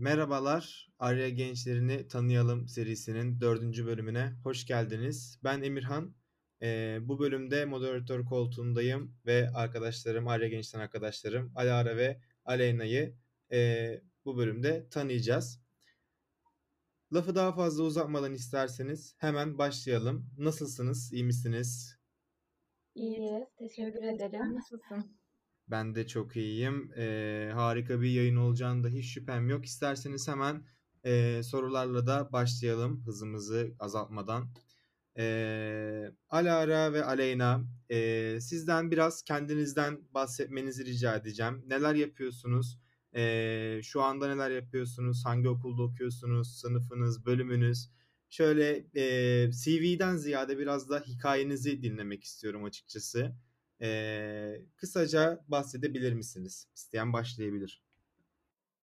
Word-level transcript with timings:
Merhabalar, 0.00 0.90
Arya 0.98 1.28
Gençlerini 1.28 2.08
Tanıyalım 2.08 2.68
serisinin 2.68 3.40
dördüncü 3.40 3.86
bölümüne 3.86 4.32
hoş 4.44 4.66
geldiniz. 4.66 5.38
Ben 5.44 5.62
Emirhan. 5.62 6.14
Ee, 6.62 6.98
bu 7.02 7.18
bölümde 7.18 7.64
moderatör 7.64 8.24
koltuğundayım 8.24 9.14
ve 9.26 9.50
arkadaşlarım, 9.54 10.28
Arya 10.28 10.48
Genç'ten 10.48 10.80
arkadaşlarım 10.80 11.52
Alara 11.56 11.96
ve 11.96 12.20
Aleyna'yı 12.44 13.14
e, 13.52 14.00
bu 14.24 14.36
bölümde 14.36 14.88
tanıyacağız. 14.90 15.60
Lafı 17.12 17.34
daha 17.34 17.52
fazla 17.52 17.82
uzatmadan 17.82 18.34
isterseniz 18.34 19.14
hemen 19.18 19.58
başlayalım. 19.58 20.30
Nasılsınız, 20.38 21.12
iyi 21.12 21.24
misiniz? 21.24 21.98
İyiyiz, 22.94 23.48
teşekkür 23.58 24.02
ederim. 24.02 24.54
Nasılsın? 24.54 25.19
Ben 25.70 25.94
de 25.94 26.06
çok 26.06 26.36
iyiyim. 26.36 26.92
Ee, 26.96 27.50
harika 27.54 28.00
bir 28.00 28.10
yayın 28.10 28.36
olacağında 28.36 28.88
hiç 28.88 29.14
şüphem 29.14 29.48
yok. 29.48 29.64
İsterseniz 29.64 30.28
hemen 30.28 30.66
e, 31.04 31.42
sorularla 31.42 32.06
da 32.06 32.32
başlayalım 32.32 33.02
hızımızı 33.06 33.74
azaltmadan. 33.78 34.50
Ee, 35.18 36.10
Alara 36.28 36.92
ve 36.92 37.04
Aleyna 37.04 37.64
e, 37.90 38.38
sizden 38.40 38.90
biraz 38.90 39.22
kendinizden 39.22 39.98
bahsetmenizi 40.14 40.84
rica 40.84 41.16
edeceğim. 41.16 41.62
Neler 41.66 41.94
yapıyorsunuz? 41.94 42.78
E, 43.16 43.80
şu 43.82 44.02
anda 44.02 44.34
neler 44.34 44.50
yapıyorsunuz? 44.50 45.22
Hangi 45.26 45.48
okulda 45.48 45.82
okuyorsunuz? 45.82 46.60
Sınıfınız, 46.60 47.26
bölümünüz? 47.26 47.90
Şöyle 48.30 48.86
e, 48.94 49.04
CV'den 49.52 50.16
ziyade 50.16 50.58
biraz 50.58 50.90
da 50.90 51.00
hikayenizi 51.00 51.82
dinlemek 51.82 52.24
istiyorum 52.24 52.64
açıkçası. 52.64 53.32
E, 53.82 53.88
kısaca 54.76 55.44
bahsedebilir 55.48 56.12
misiniz? 56.12 56.68
İsteyen 56.74 57.12
başlayabilir. 57.12 57.82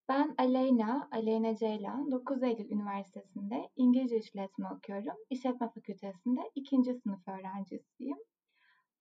Ben 0.09 0.35
Aleyna, 0.39 1.09
Aleyna 1.13 1.57
Ceylan, 1.57 2.11
9 2.11 2.43
Eylül 2.43 2.71
Üniversitesi'nde 2.71 3.71
İngilizce 3.77 4.17
işletme 4.17 4.69
okuyorum. 4.69 5.17
İşletme 5.31 5.69
Fakültesi'nde 5.75 6.41
ikinci 6.55 6.95
sınıf 6.95 7.29
öğrencisiyim. 7.29 8.19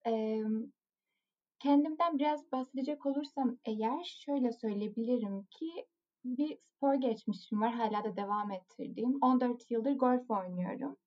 Ee, 0.08 0.44
kendimden 1.60 2.20
biraz 2.20 2.52
bahsedecek 2.52 3.06
olursam 3.06 3.58
eğer 3.66 4.04
şöyle 4.04 4.52
söyleyebilirim 4.52 5.44
ki 5.44 5.86
bir 6.26 6.58
spor 6.58 6.94
geçmişim 6.94 7.62
var 7.62 7.74
hala 7.74 8.04
da 8.04 8.16
devam 8.16 8.52
ettirdiğim. 8.52 9.18
14 9.22 9.72
yıldır 9.72 9.92
golf 9.92 10.32
oynuyorum. 10.32 10.98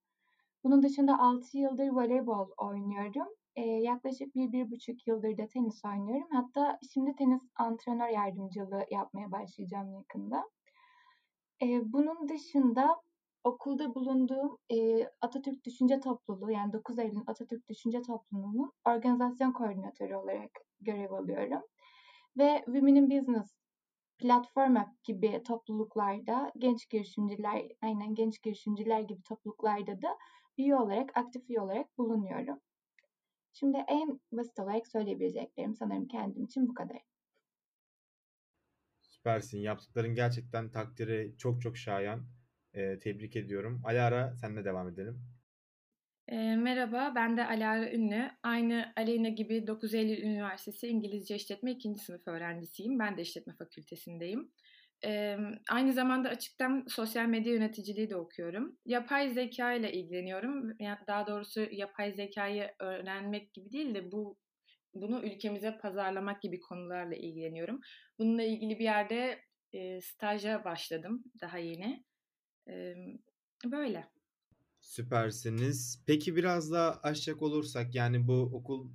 Bunun 0.65 0.83
dışında 0.83 1.19
6 1.19 1.59
yıldır 1.59 1.89
voleybol 1.89 2.49
oynuyorum 2.57 3.29
yaklaşık 3.63 4.35
bir, 4.35 4.53
bir 4.53 4.71
buçuk 4.71 5.07
yıldır 5.07 5.39
da 5.39 5.49
tenis 5.49 5.85
oynuyorum. 5.85 6.29
Hatta 6.31 6.79
şimdi 6.95 7.17
tenis 7.17 7.43
antrenör 7.57 8.09
yardımcılığı 8.09 8.87
yapmaya 8.91 9.33
başlayacağım 9.33 9.93
yakında. 9.93 10.45
Bunun 11.63 12.29
dışında 12.29 13.03
okulda 13.45 13.95
bulunduğum 13.95 14.59
Atatürk 15.21 15.65
Düşünce 15.65 16.01
Topluluğu 16.01 16.51
yani 16.51 16.73
9 16.73 16.99
Eylül 16.99 17.23
Atatürk 17.27 17.69
Düşünce 17.69 18.03
Topluluğu'nun 18.03 18.73
organizasyon 18.85 19.53
koordinatörü 19.53 20.15
olarak 20.15 20.51
görev 20.81 21.13
alıyorum. 21.13 21.63
Ve 22.39 22.63
Women 22.65 22.95
in 22.95 23.11
Business 23.11 23.57
Platform 24.19 24.77
App 24.77 25.05
gibi 25.05 25.43
topluluklarda 25.43 26.53
genç 26.59 26.89
girişimciler, 26.89 27.69
aynen 27.83 28.15
genç 28.15 28.43
girişimciler 28.43 29.01
gibi 29.01 29.23
topluluklarda 29.23 30.03
da 30.03 30.19
üye 30.59 30.77
olarak, 30.77 31.17
aktif 31.17 31.51
üye 31.51 31.61
olarak 31.61 31.99
bulunuyorum. 31.99 32.61
Şimdi 33.59 33.77
en 33.89 34.21
basit 34.33 34.59
olarak 34.59 34.89
söyleyebileceklerim 34.89 35.75
sanırım 35.75 36.09
kendim 36.09 36.45
için 36.45 36.69
bu 36.69 36.75
kadar. 36.75 36.99
Süpersin. 39.03 39.59
Yaptıkların 39.59 40.15
gerçekten 40.15 40.71
takdiri 40.71 41.35
çok 41.39 41.63
çok 41.63 41.77
şayan. 41.77 42.27
Ee, 42.75 42.99
tebrik 42.99 43.37
ediyorum. 43.37 43.83
Alara 43.85 44.37
senle 44.37 44.65
devam 44.65 44.89
edelim. 44.89 45.23
E, 46.29 46.57
merhaba, 46.57 47.13
ben 47.15 47.37
de 47.37 47.47
Alara 47.47 47.93
Ünlü. 47.93 48.31
Aynı 48.43 48.93
Aleyna 48.97 49.29
gibi 49.29 49.67
9 49.67 49.95
Eylül 49.95 50.23
Üniversitesi 50.23 50.89
İngilizce 50.89 51.35
İşletme 51.37 51.71
2. 51.71 51.95
sınıf 51.95 52.29
öğrencisiyim. 52.29 52.99
Ben 52.99 53.17
de 53.17 53.23
işletme 53.23 53.55
fakültesindeyim. 53.55 54.51
Aynı 55.71 55.93
zamanda 55.93 56.29
açıktan 56.29 56.85
sosyal 56.89 57.27
medya 57.27 57.53
yöneticiliği 57.53 58.11
de 58.11 58.17
okuyorum. 58.17 58.79
Yapay 58.85 59.31
zeka 59.31 59.73
ile 59.73 59.93
ilgileniyorum. 59.93 60.77
Yani 60.81 60.99
daha 61.07 61.27
doğrusu 61.27 61.61
yapay 61.71 62.13
zekayı 62.13 62.71
öğrenmek 62.79 63.55
gibi 63.55 63.73
değil 63.73 63.95
de 63.95 64.13
bu 64.13 64.39
bunu 64.95 65.25
ülkemize 65.25 65.79
pazarlamak 65.79 66.43
gibi 66.43 66.61
konularla 66.61 67.15
ilgileniyorum. 67.15 67.81
Bununla 68.19 68.43
ilgili 68.43 68.79
bir 68.79 68.85
yerde 68.85 69.41
e, 69.73 70.01
staja 70.01 70.65
başladım 70.65 71.25
daha 71.41 71.59
yeni. 71.59 72.05
E, 72.69 72.95
böyle. 73.65 74.09
Süpersiniz. 74.81 76.05
Peki 76.07 76.37
biraz 76.37 76.73
daha 76.73 76.93
açacak 76.93 77.43
olursak 77.43 77.95
yani 77.95 78.27
bu 78.27 78.51
okul 78.53 78.91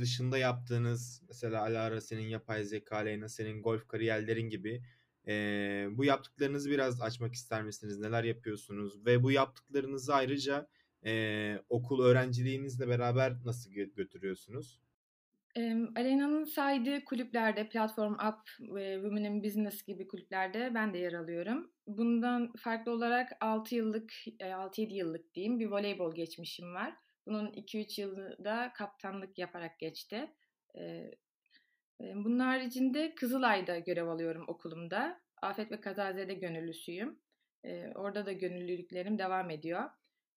dışında 0.00 0.38
yaptığınız 0.38 1.22
mesela 1.28 1.62
Alara 1.62 2.00
senin 2.00 2.28
yapay 2.28 2.64
zeka, 2.64 2.96
Leyna 2.96 3.28
senin 3.28 3.62
golf 3.62 3.88
kariyerlerin 3.88 4.48
gibi 4.48 4.82
e, 5.28 5.86
bu 5.90 6.04
yaptıklarınızı 6.04 6.70
biraz 6.70 7.02
açmak 7.02 7.34
ister 7.34 7.62
misiniz? 7.62 7.98
Neler 7.98 8.24
yapıyorsunuz? 8.24 9.06
Ve 9.06 9.22
bu 9.22 9.30
yaptıklarınızı 9.30 10.14
ayrıca 10.14 10.68
e, 11.06 11.54
okul 11.68 12.04
öğrenciliğinizle 12.04 12.88
beraber 12.88 13.32
nasıl 13.44 13.70
götürüyorsunuz? 13.70 14.80
E, 15.56 15.60
Alena'nın 15.96 16.44
saydığı 16.44 17.04
kulüplerde, 17.04 17.68
Platform 17.68 18.12
Up 18.12 18.74
ve 18.74 18.94
Women 18.94 19.24
in 19.24 19.44
Business 19.44 19.82
gibi 19.82 20.08
kulüplerde 20.08 20.72
ben 20.74 20.94
de 20.94 20.98
yer 20.98 21.12
alıyorum. 21.12 21.70
Bundan 21.86 22.52
farklı 22.58 22.92
olarak 22.92 23.28
6 23.40 23.74
yıllık, 23.74 24.12
6-7 24.26 24.94
yıllık 24.94 25.34
diyeyim 25.34 25.60
bir 25.60 25.66
voleybol 25.66 26.14
geçmişim 26.14 26.74
var. 26.74 26.96
Bunun 27.26 27.46
2-3 27.46 28.00
yılı 28.00 28.44
da 28.44 28.72
kaptanlık 28.76 29.38
yaparak 29.38 29.78
geçti. 29.78 30.30
Bunun 32.00 32.38
haricinde 32.38 33.14
Kızılay'da 33.14 33.78
görev 33.78 34.06
alıyorum 34.06 34.44
okulumda. 34.48 35.20
Afet 35.42 35.72
ve 35.72 35.80
Kazazede 35.80 36.34
gönüllüsüyüm. 36.34 37.20
Orada 37.94 38.26
da 38.26 38.32
gönüllülüklerim 38.32 39.18
devam 39.18 39.50
ediyor. 39.50 39.90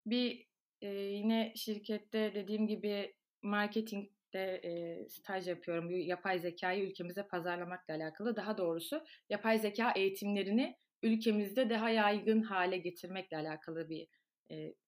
Bir 0.05 0.47
yine 0.81 1.53
şirkette 1.55 2.31
dediğim 2.35 2.67
gibi 2.67 3.15
marketingde 3.41 5.05
staj 5.09 5.47
yapıyorum. 5.47 5.89
Bu 5.89 5.93
yapay 5.93 6.39
zekayı 6.39 6.83
ülkemize 6.83 7.27
pazarlamakla 7.27 7.93
alakalı. 7.93 8.35
Daha 8.35 8.57
doğrusu 8.57 9.03
yapay 9.29 9.59
zeka 9.59 9.91
eğitimlerini 9.91 10.75
ülkemizde 11.03 11.69
daha 11.69 11.89
yaygın 11.89 12.41
hale 12.41 12.77
getirmekle 12.77 13.37
alakalı 13.37 13.89
bir 13.89 14.07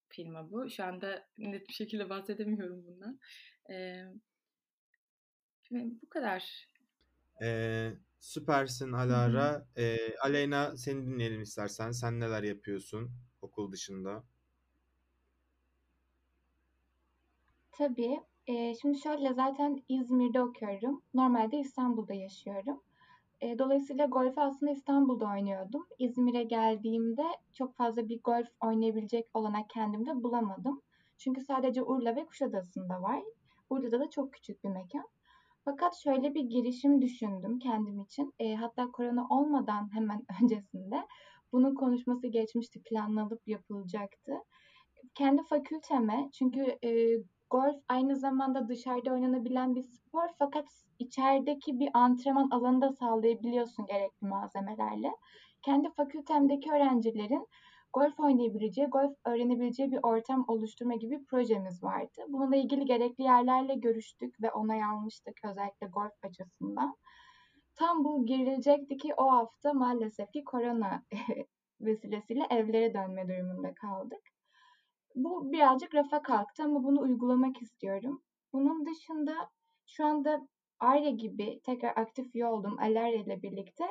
firma 0.08 0.50
bu. 0.50 0.70
Şu 0.70 0.84
anda 0.84 1.26
net 1.38 1.68
bir 1.68 1.74
şekilde 1.74 2.10
bahsedemiyorum 2.10 2.84
bundan. 2.86 3.18
E, 3.70 4.04
bu 5.70 6.08
kadar. 6.08 6.68
Ee, 7.42 7.90
süpersin 8.20 8.92
Alara. 8.92 9.66
Ee, 9.76 10.16
Aleyna 10.22 10.76
seni 10.76 11.06
dinleyelim 11.06 11.42
istersen. 11.42 11.90
Sen 11.90 12.20
neler 12.20 12.42
yapıyorsun 12.42 13.10
okul 13.42 13.72
dışında? 13.72 14.24
Tabii. 17.72 18.20
Ee, 18.46 18.74
şimdi 18.74 18.98
şöyle 18.98 19.34
zaten 19.34 19.82
İzmir'de 19.88 20.42
okuyorum. 20.42 21.02
Normalde 21.14 21.58
İstanbul'da 21.58 22.14
yaşıyorum. 22.14 22.82
Ee, 23.40 23.58
dolayısıyla 23.58 24.06
golfü 24.06 24.40
aslında 24.40 24.72
İstanbul'da 24.72 25.26
oynuyordum. 25.26 25.86
İzmir'e 25.98 26.42
geldiğimde 26.42 27.24
çok 27.54 27.76
fazla 27.76 28.08
bir 28.08 28.20
golf 28.22 28.48
oynayabilecek 28.64 29.26
olanak 29.34 29.70
kendimde 29.70 30.22
bulamadım. 30.22 30.82
Çünkü 31.18 31.40
sadece 31.40 31.82
Urla 31.82 32.16
ve 32.16 32.26
Kuşadası'nda 32.26 33.02
var. 33.02 33.22
Urla'da 33.70 34.00
da 34.00 34.10
çok 34.10 34.32
küçük 34.32 34.64
bir 34.64 34.68
mekan. 34.68 35.08
Fakat 35.70 35.96
şöyle 35.96 36.34
bir 36.34 36.40
girişim 36.40 37.02
düşündüm 37.02 37.58
kendim 37.58 38.00
için. 38.00 38.34
E, 38.38 38.54
hatta 38.54 38.90
korona 38.90 39.26
olmadan 39.28 39.94
hemen 39.94 40.22
öncesinde 40.42 41.06
bunun 41.52 41.74
konuşması 41.74 42.26
geçmişti, 42.26 42.82
planlanıp 42.82 43.48
yapılacaktı. 43.48 44.32
Kendi 45.14 45.42
fakülteme 45.42 46.30
çünkü 46.32 46.78
e, 46.84 47.16
golf 47.50 47.76
aynı 47.88 48.16
zamanda 48.16 48.68
dışarıda 48.68 49.12
oynanabilen 49.12 49.74
bir 49.74 49.82
spor 49.82 50.28
fakat 50.38 50.66
içerideki 50.98 51.78
bir 51.80 51.90
antrenman 51.94 52.50
alanı 52.50 52.80
da 52.80 52.92
sağlayabiliyorsun 52.92 53.86
gerekli 53.86 54.26
malzemelerle. 54.26 55.10
Kendi 55.62 55.90
fakültemdeki 55.96 56.72
öğrencilerin 56.72 57.46
golf 57.92 58.20
oynayabileceği, 58.20 58.86
golf 58.86 59.16
öğrenebileceği 59.26 59.92
bir 59.92 60.00
ortam 60.02 60.44
oluşturma 60.48 60.94
gibi 60.94 61.20
bir 61.20 61.24
projemiz 61.24 61.82
vardı. 61.82 62.22
Bununla 62.28 62.56
ilgili 62.56 62.84
gerekli 62.84 63.24
yerlerle 63.24 63.74
görüştük 63.74 64.42
ve 64.42 64.50
onay 64.50 64.84
almıştık 64.84 65.40
özellikle 65.44 65.86
golf 65.86 66.24
açısından. 66.24 66.96
Tam 67.74 68.04
bu 68.04 68.26
girilecekti 68.26 68.96
ki 68.96 69.14
o 69.16 69.30
hafta 69.30 69.72
maalesef 69.72 70.32
ki 70.32 70.44
korona 70.44 71.02
vesilesiyle 71.80 72.46
evlere 72.50 72.94
dönme 72.94 73.28
durumunda 73.28 73.74
kaldık. 73.74 74.22
Bu 75.14 75.52
birazcık 75.52 75.94
rafa 75.94 76.22
kalktı 76.22 76.62
ama 76.64 76.84
bunu 76.84 77.00
uygulamak 77.00 77.62
istiyorum. 77.62 78.22
Bunun 78.52 78.86
dışında 78.86 79.32
şu 79.86 80.06
anda 80.06 80.48
Arya 80.80 81.10
gibi 81.10 81.60
tekrar 81.64 81.96
aktif 81.96 82.34
üye 82.34 82.46
oldum 82.46 82.78
Alarya 82.78 83.22
ile 83.22 83.42
birlikte 83.42 83.84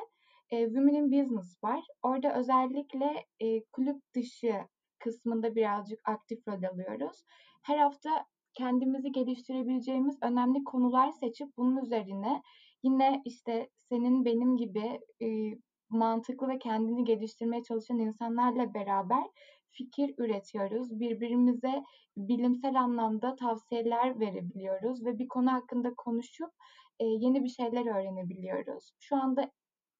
e, 0.50 0.64
Women 0.64 0.94
in 0.94 1.12
Business 1.12 1.64
var. 1.64 1.84
Orada 2.02 2.34
özellikle 2.34 3.26
e, 3.40 3.64
kulüp 3.64 4.02
dışı 4.14 4.54
kısmında 4.98 5.54
birazcık 5.54 6.00
aktif 6.08 6.48
rol 6.48 6.62
alıyoruz. 6.62 7.24
Her 7.62 7.78
hafta 7.78 8.26
kendimizi 8.54 9.12
geliştirebileceğimiz 9.12 10.18
önemli 10.22 10.64
konular 10.64 11.10
seçip 11.10 11.56
bunun 11.56 11.84
üzerine 11.84 12.42
yine 12.82 13.22
işte 13.24 13.68
senin 13.88 14.24
benim 14.24 14.56
gibi 14.56 15.00
e, 15.22 15.28
mantıklı 15.90 16.48
ve 16.48 16.58
kendini 16.58 17.04
geliştirmeye 17.04 17.62
çalışan 17.62 17.98
insanlarla 17.98 18.74
beraber 18.74 19.24
fikir 19.70 20.14
üretiyoruz. 20.18 21.00
Birbirimize 21.00 21.84
bilimsel 22.16 22.80
anlamda 22.80 23.36
tavsiyeler 23.36 24.20
verebiliyoruz 24.20 25.04
ve 25.04 25.18
bir 25.18 25.28
konu 25.28 25.52
hakkında 25.52 25.94
konuşup 25.94 26.50
e, 27.00 27.04
yeni 27.04 27.44
bir 27.44 27.48
şeyler 27.48 27.96
öğrenebiliyoruz. 27.96 28.90
Şu 29.00 29.16
anda 29.16 29.50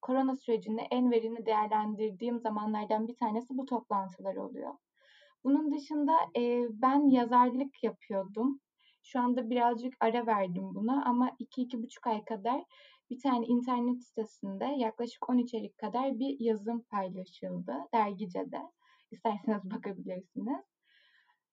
korona 0.03 0.37
sürecinde 0.37 0.83
en 0.91 1.11
verimli 1.11 1.47
değerlendirdiğim 1.47 2.41
zamanlardan 2.41 3.09
bir 3.09 3.17
tanesi 3.17 3.49
bu 3.51 3.65
toplantılar 3.65 4.37
oluyor. 4.37 4.75
Bunun 5.45 5.73
dışında 5.73 6.13
e, 6.37 6.67
ben 6.71 7.11
yazarlık 7.11 7.85
yapıyordum. 7.85 8.61
Şu 9.03 9.21
anda 9.21 9.51
birazcık 9.51 9.95
ara 10.01 10.27
verdim 10.27 10.75
buna 10.75 11.05
ama 11.05 11.31
iki 11.39 11.63
iki 11.63 11.83
buçuk 11.83 12.07
ay 12.07 12.25
kadar 12.25 12.65
bir 13.11 13.21
tane 13.21 13.47
internet 13.47 14.05
sitesinde 14.05 14.65
yaklaşık 14.65 15.31
10 15.31 15.39
içerik 15.39 15.79
kadar 15.79 16.19
bir 16.19 16.37
yazım 16.41 16.83
paylaşıldı 16.83 17.75
dergicede. 17.95 18.61
İsterseniz 19.11 19.71
bakabilirsiniz. 19.71 20.65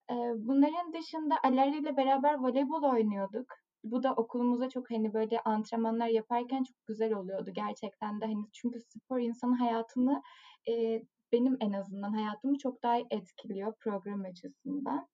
E, 0.09 0.15
bunların 0.35 0.93
dışında 0.93 1.35
Aleri 1.43 1.77
ile 1.77 1.97
beraber 1.97 2.33
voleybol 2.33 2.83
oynuyorduk. 2.83 3.66
Bu 3.83 4.03
da 4.03 4.13
okulumuzda 4.13 4.69
çok 4.69 4.91
hani 4.91 5.13
böyle 5.13 5.41
antrenmanlar 5.41 6.07
yaparken 6.07 6.63
çok 6.63 6.85
güzel 6.87 7.13
oluyordu 7.13 7.51
gerçekten 7.53 8.21
de 8.21 8.25
hani 8.25 8.45
çünkü 8.53 8.81
spor 8.81 9.19
insanın 9.19 9.53
hayatını 9.53 10.21
e, 10.69 11.03
benim 11.31 11.57
en 11.59 11.73
azından 11.73 12.11
hayatımı 12.11 12.57
çok 12.57 12.83
daha 12.83 12.97
etkiliyor 13.11 13.73
program 13.79 14.21
açısından. 14.25 15.07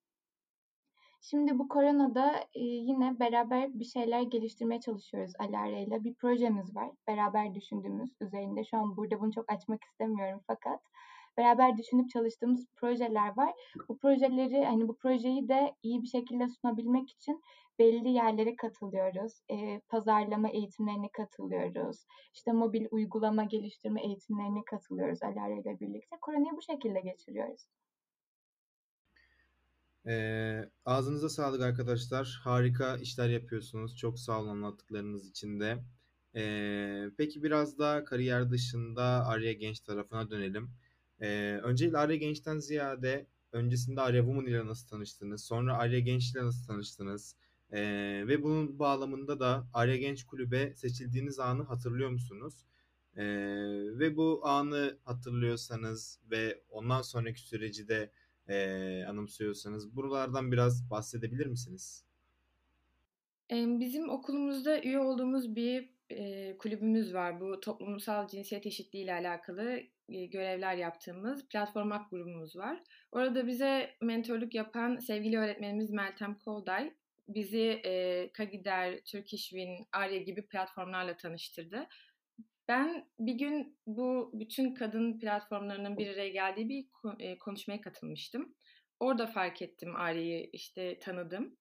Şimdi 1.21 1.59
bu 1.59 1.67
koronada 1.67 2.33
e, 2.53 2.59
yine 2.59 3.19
beraber 3.19 3.79
bir 3.79 3.85
şeyler 3.85 4.21
geliştirmeye 4.21 4.81
çalışıyoruz 4.81 5.33
Alara 5.39 5.77
ile. 5.77 6.03
Bir 6.03 6.13
projemiz 6.13 6.75
var. 6.75 6.91
Beraber 7.07 7.55
düşündüğümüz 7.55 8.09
üzerinde. 8.21 8.63
Şu 8.63 8.77
an 8.77 8.97
burada 8.97 9.19
bunu 9.19 9.31
çok 9.31 9.51
açmak 9.51 9.83
istemiyorum 9.83 10.41
fakat 10.47 10.79
beraber 11.37 11.77
düşünüp 11.77 12.09
çalıştığımız 12.09 12.65
projeler 12.75 13.37
var. 13.37 13.53
Bu 13.89 13.97
projeleri 13.97 14.65
hani 14.65 14.87
bu 14.87 14.97
projeyi 14.97 15.47
de 15.47 15.75
iyi 15.83 16.01
bir 16.01 16.07
şekilde 16.07 16.47
sunabilmek 16.49 17.11
için 17.11 17.41
belli 17.79 18.09
yerlere 18.09 18.55
katılıyoruz. 18.55 19.41
E, 19.51 19.79
pazarlama 19.79 20.49
eğitimlerine 20.49 21.09
katılıyoruz. 21.13 22.05
İşte 22.33 22.51
mobil 22.51 22.85
uygulama 22.91 23.43
geliştirme 23.43 24.03
eğitimlerine 24.03 24.63
katılıyoruz 24.65 25.23
Alara 25.23 25.53
ile 25.53 25.79
birlikte. 25.79 26.17
Koronayı 26.21 26.57
bu 26.57 26.61
şekilde 26.61 26.99
geçiriyoruz. 26.99 27.61
Ee, 30.07 30.69
ağzınıza 30.85 31.29
sağlık 31.29 31.61
arkadaşlar. 31.61 32.39
Harika 32.43 32.97
işler 32.97 33.29
yapıyorsunuz. 33.29 33.97
Çok 33.97 34.19
sağ 34.19 34.39
olun 34.39 34.49
anlattıklarınız 34.49 35.29
için 35.29 35.59
de. 35.59 35.83
Ee, 36.35 37.05
peki 37.17 37.43
biraz 37.43 37.79
da 37.79 38.03
kariyer 38.05 38.49
dışında 38.49 39.03
Arya 39.03 39.53
Genç 39.53 39.79
tarafına 39.79 40.29
dönelim. 40.29 40.71
Ee, 41.23 41.59
öncelikle 41.63 41.97
Arya 41.97 42.15
Genç'ten 42.15 42.59
ziyade 42.59 43.27
öncesinde 43.51 44.01
Arya 44.01 44.21
Woman 44.21 44.45
ile 44.45 44.67
nasıl 44.67 44.87
tanıştınız? 44.87 45.43
Sonra 45.43 45.77
Arya 45.77 45.99
Genç 45.99 46.31
ile 46.31 46.43
nasıl 46.43 46.67
tanıştınız? 46.67 47.35
Ee, 47.71 48.23
ve 48.27 48.43
bunun 48.43 48.79
bağlamında 48.79 49.39
da 49.39 49.67
Arya 49.73 49.97
Genç 49.97 50.23
Kulübe 50.23 50.75
seçildiğiniz 50.75 51.39
anı 51.39 51.63
hatırlıyor 51.63 52.09
musunuz? 52.09 52.53
Ee, 53.17 53.23
ve 53.99 54.17
bu 54.17 54.41
anı 54.43 54.97
hatırlıyorsanız 55.05 56.19
ve 56.31 56.61
ondan 56.69 57.01
sonraki 57.01 57.41
süreci 57.41 57.87
de 57.87 58.11
e, 58.47 59.05
anımsıyorsanız 59.09 59.95
buralardan 59.95 60.51
biraz 60.51 60.89
bahsedebilir 60.89 61.45
misiniz? 61.45 62.03
Bizim 63.51 64.09
okulumuzda 64.09 64.81
üye 64.81 64.99
olduğumuz 64.99 65.55
bir 65.55 65.89
e, 66.09 66.57
kulübümüz 66.57 67.13
var. 67.13 67.41
Bu 67.41 67.59
toplumsal 67.59 68.27
cinsiyet 68.27 68.65
eşitliği 68.65 69.03
ile 69.03 69.13
alakalı 69.13 69.79
görevler 70.09 70.75
yaptığımız 70.75 71.47
platform 71.47 71.91
grubumuz 72.11 72.55
var. 72.55 72.79
Orada 73.11 73.47
bize 73.47 73.95
mentorluk 74.01 74.55
yapan 74.55 74.97
sevgili 74.97 75.37
öğretmenimiz 75.37 75.91
Meltem 75.91 76.37
Kolday 76.39 76.93
bizi 77.27 77.81
e, 77.85 78.29
Kagider, 78.33 78.99
Turkish 79.11 79.49
Win, 79.49 79.87
Arya 79.91 80.17
gibi 80.17 80.47
platformlarla 80.47 81.17
tanıştırdı. 81.17 81.87
Ben 82.67 83.09
bir 83.19 83.33
gün 83.33 83.79
bu 83.87 84.31
bütün 84.33 84.73
kadın 84.73 85.19
platformlarının 85.19 85.97
bir 85.97 86.07
araya 86.07 86.29
geldiği 86.29 86.69
bir 86.69 86.87
konuşmaya 87.37 87.81
katılmıştım. 87.81 88.55
Orada 88.99 89.27
fark 89.27 89.61
ettim 89.61 89.95
Arya'yı 89.95 90.49
işte 90.53 90.99
tanıdım. 90.99 91.57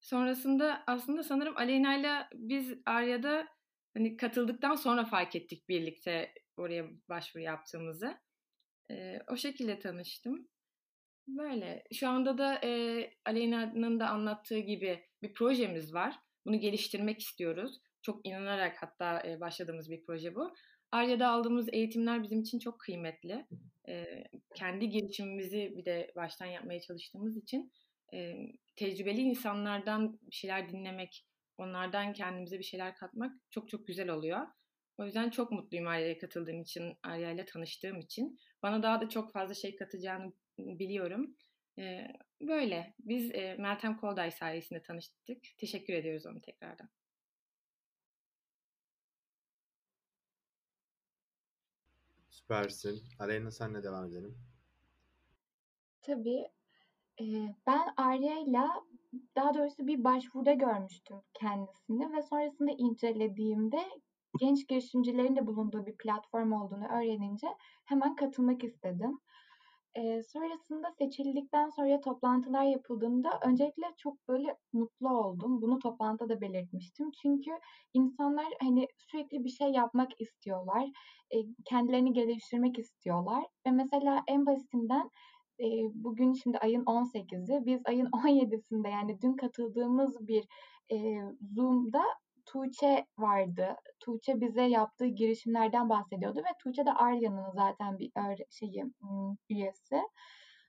Sonrasında 0.00 0.84
aslında 0.86 1.22
sanırım 1.22 1.56
Aleyna 1.56 1.98
ile 1.98 2.28
biz 2.34 2.74
Arya'da 2.86 3.48
hani 3.96 4.16
katıldıktan 4.16 4.74
sonra 4.74 5.04
fark 5.04 5.36
ettik 5.36 5.68
birlikte 5.68 6.34
oraya 6.62 6.84
başvuru 7.08 7.42
yaptığımızı. 7.42 8.18
E, 8.90 9.18
o 9.28 9.36
şekilde 9.36 9.78
tanıştım. 9.78 10.48
Böyle. 11.28 11.84
Şu 11.92 12.08
anda 12.08 12.38
da 12.38 12.60
e, 12.64 13.10
Aleyna'nın 13.26 14.00
da 14.00 14.08
anlattığı 14.08 14.58
gibi 14.58 15.04
bir 15.22 15.34
projemiz 15.34 15.94
var. 15.94 16.16
Bunu 16.46 16.60
geliştirmek 16.60 17.20
istiyoruz. 17.20 17.80
Çok 18.02 18.26
inanarak 18.26 18.82
hatta 18.82 19.28
e, 19.28 19.40
başladığımız 19.40 19.90
bir 19.90 20.04
proje 20.06 20.34
bu. 20.34 20.54
Arya'da 20.92 21.28
aldığımız 21.28 21.68
eğitimler 21.72 22.22
bizim 22.22 22.40
için 22.40 22.58
çok 22.58 22.80
kıymetli. 22.80 23.46
E, 23.88 24.24
kendi 24.54 24.88
gelişimimizi 24.88 25.74
bir 25.76 25.84
de 25.84 26.12
baştan 26.16 26.46
yapmaya 26.46 26.80
çalıştığımız 26.80 27.36
için 27.36 27.72
e, 28.14 28.34
tecrübeli 28.76 29.20
insanlardan 29.20 30.18
bir 30.22 30.34
şeyler 30.34 30.68
dinlemek, 30.68 31.26
onlardan 31.58 32.12
kendimize 32.12 32.58
bir 32.58 32.64
şeyler 32.64 32.94
katmak 32.94 33.32
çok 33.50 33.68
çok 33.68 33.86
güzel 33.86 34.08
oluyor. 34.08 34.46
O 34.98 35.04
yüzden 35.04 35.30
çok 35.30 35.50
mutluyum 35.52 35.86
Arya'ya 35.86 36.18
katıldığım 36.18 36.60
için, 36.60 36.98
Arya 37.02 37.30
ile 37.30 37.44
tanıştığım 37.44 38.00
için. 38.00 38.38
Bana 38.62 38.82
daha 38.82 39.00
da 39.00 39.08
çok 39.08 39.32
fazla 39.32 39.54
şey 39.54 39.76
katacağını 39.76 40.32
biliyorum. 40.58 41.36
Ee, 41.78 42.06
böyle. 42.40 42.94
Biz 42.98 43.34
e, 43.34 43.56
Meltem 43.58 43.96
Kolday 43.96 44.30
sayesinde 44.30 44.82
tanıştık. 44.82 45.42
Teşekkür 45.58 45.94
ediyoruz 45.94 46.26
onu 46.26 46.40
tekrardan. 46.40 46.88
Süpersin. 52.30 53.02
Aleyna 53.18 53.50
senle 53.50 53.82
devam 53.82 54.06
edelim. 54.06 54.38
Tabii. 56.02 56.48
Ee, 57.20 57.54
ben 57.66 57.94
Arya'yla 57.96 58.84
daha 59.36 59.54
doğrusu 59.54 59.86
bir 59.86 60.04
başvuruda 60.04 60.52
görmüştüm 60.52 61.16
kendisini 61.34 62.12
ve 62.16 62.22
sonrasında 62.22 62.70
incelediğimde 62.78 63.84
genç 64.38 64.68
girişimcilerin 64.68 65.36
de 65.36 65.46
bulunduğu 65.46 65.86
bir 65.86 65.96
platform 65.96 66.52
olduğunu 66.52 66.86
öğrenince 66.86 67.46
hemen 67.84 68.16
katılmak 68.16 68.64
istedim. 68.64 69.18
Ee, 69.96 70.22
sonrasında 70.22 70.90
seçildikten 70.98 71.68
sonra 71.68 72.00
toplantılar 72.00 72.64
yapıldığında 72.64 73.40
öncelikle 73.46 73.84
çok 73.96 74.28
böyle 74.28 74.56
mutlu 74.72 75.08
oldum. 75.08 75.62
Bunu 75.62 75.78
toplantıda 75.78 76.28
da 76.36 76.40
belirtmiştim. 76.40 77.10
Çünkü 77.22 77.50
insanlar 77.94 78.46
hani 78.60 78.86
sürekli 78.96 79.44
bir 79.44 79.50
şey 79.50 79.68
yapmak 79.68 80.20
istiyorlar. 80.20 80.88
E, 81.30 81.36
kendilerini 81.64 82.12
geliştirmek 82.12 82.78
istiyorlar. 82.78 83.44
Ve 83.66 83.70
mesela 83.70 84.22
en 84.28 84.46
basitinden 84.46 85.10
e, 85.60 85.66
bugün 85.94 86.32
şimdi 86.32 86.58
ayın 86.58 86.84
18'i. 86.84 87.66
Biz 87.66 87.80
ayın 87.84 88.06
17'sinde 88.06 88.88
yani 88.88 89.20
dün 89.22 89.36
katıldığımız 89.36 90.28
bir 90.28 90.44
e, 90.92 90.96
Zoom'da 91.54 92.02
Tuğçe 92.46 93.06
vardı. 93.18 93.76
Tuğçe 94.00 94.40
bize 94.40 94.62
yaptığı 94.62 95.06
girişimlerden 95.06 95.88
bahsediyordu 95.88 96.38
ve 96.38 96.52
Tuğçe 96.62 96.86
de 96.86 96.92
Arya'nın 96.92 97.50
zaten 97.54 97.98
bir 97.98 98.12
şeyi 98.50 98.84
üyesi. 99.50 100.02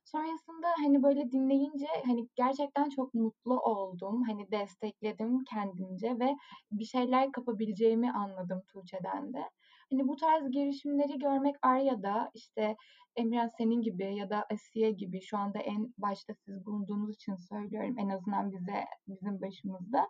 Sonrasında 0.05 0.67
hani 0.83 1.03
böyle 1.03 1.31
dinleyince 1.31 1.87
hani 2.05 2.27
gerçekten 2.35 2.89
çok 2.89 3.13
mutlu 3.13 3.59
oldum. 3.59 4.23
Hani 4.23 4.51
destekledim 4.51 5.43
kendimce 5.43 6.19
ve 6.19 6.35
bir 6.71 6.85
şeyler 6.85 7.31
kapabileceğimi 7.31 8.11
anladım 8.11 8.61
Tuğçe'den 8.67 9.33
de. 9.33 9.49
Hani 9.91 10.07
bu 10.07 10.15
tarz 10.15 10.51
girişimleri 10.51 11.19
görmek 11.19 11.55
Arya'da 11.61 12.31
işte 12.33 12.75
Emren 13.15 13.47
senin 13.57 13.81
gibi 13.81 14.15
ya 14.15 14.29
da 14.29 14.45
Asiye 14.51 14.91
gibi 14.91 15.21
şu 15.21 15.37
anda 15.37 15.59
en 15.59 15.93
başta 15.97 16.33
siz 16.33 16.65
bulunduğunuz 16.65 17.15
için 17.15 17.35
söylüyorum 17.35 17.95
en 17.99 18.09
azından 18.09 18.51
bize 18.51 18.85
bizim 19.07 19.41
başımızda 19.41 20.07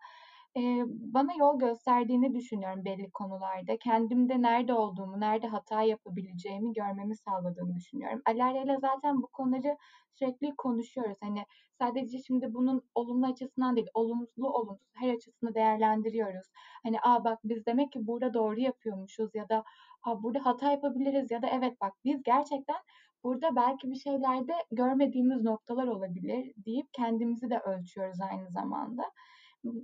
e, 0.57 0.83
bana 0.87 1.33
yol 1.39 1.59
gösterdiğini 1.59 2.33
düşünüyorum 2.33 2.85
belli 2.85 3.11
konularda. 3.11 3.77
Kendimde 3.77 4.41
nerede 4.41 4.73
olduğumu, 4.73 5.19
nerede 5.19 5.47
hata 5.47 5.81
yapabileceğimi 5.81 6.73
görmemi 6.73 7.15
sağladığını 7.15 7.75
düşünüyorum. 7.75 8.21
Alarya 8.25 8.63
ile 8.63 8.77
zaten 8.81 9.21
bu 9.21 9.27
konuları 9.27 9.77
sürekli 10.15 10.55
konuşuyoruz. 10.55 11.17
Hani 11.21 11.45
sadece 11.79 12.17
şimdi 12.17 12.53
bunun 12.53 12.81
olumlu 12.95 13.25
açısından 13.25 13.75
değil, 13.75 13.87
olumsuz 13.93 14.43
olumsuz 14.43 14.87
her 14.93 15.13
açısını 15.13 15.55
değerlendiriyoruz. 15.55 16.47
Hani 16.83 16.97
aa 17.01 17.23
bak 17.23 17.39
biz 17.43 17.65
demek 17.65 17.91
ki 17.91 18.07
burada 18.07 18.33
doğru 18.33 18.59
yapıyormuşuz 18.59 19.35
ya 19.35 19.49
da 19.49 19.63
ha 20.01 20.23
burada 20.23 20.45
hata 20.45 20.71
yapabiliriz 20.71 21.31
ya 21.31 21.41
da 21.41 21.47
evet 21.47 21.81
bak 21.81 21.93
biz 22.05 22.23
gerçekten 22.23 22.77
burada 23.23 23.55
belki 23.55 23.91
bir 23.91 23.95
şeylerde 23.95 24.53
görmediğimiz 24.71 25.43
noktalar 25.43 25.87
olabilir 25.87 26.53
deyip 26.65 26.93
kendimizi 26.93 27.49
de 27.49 27.59
ölçüyoruz 27.59 28.21
aynı 28.21 28.49
zamanda. 28.49 29.03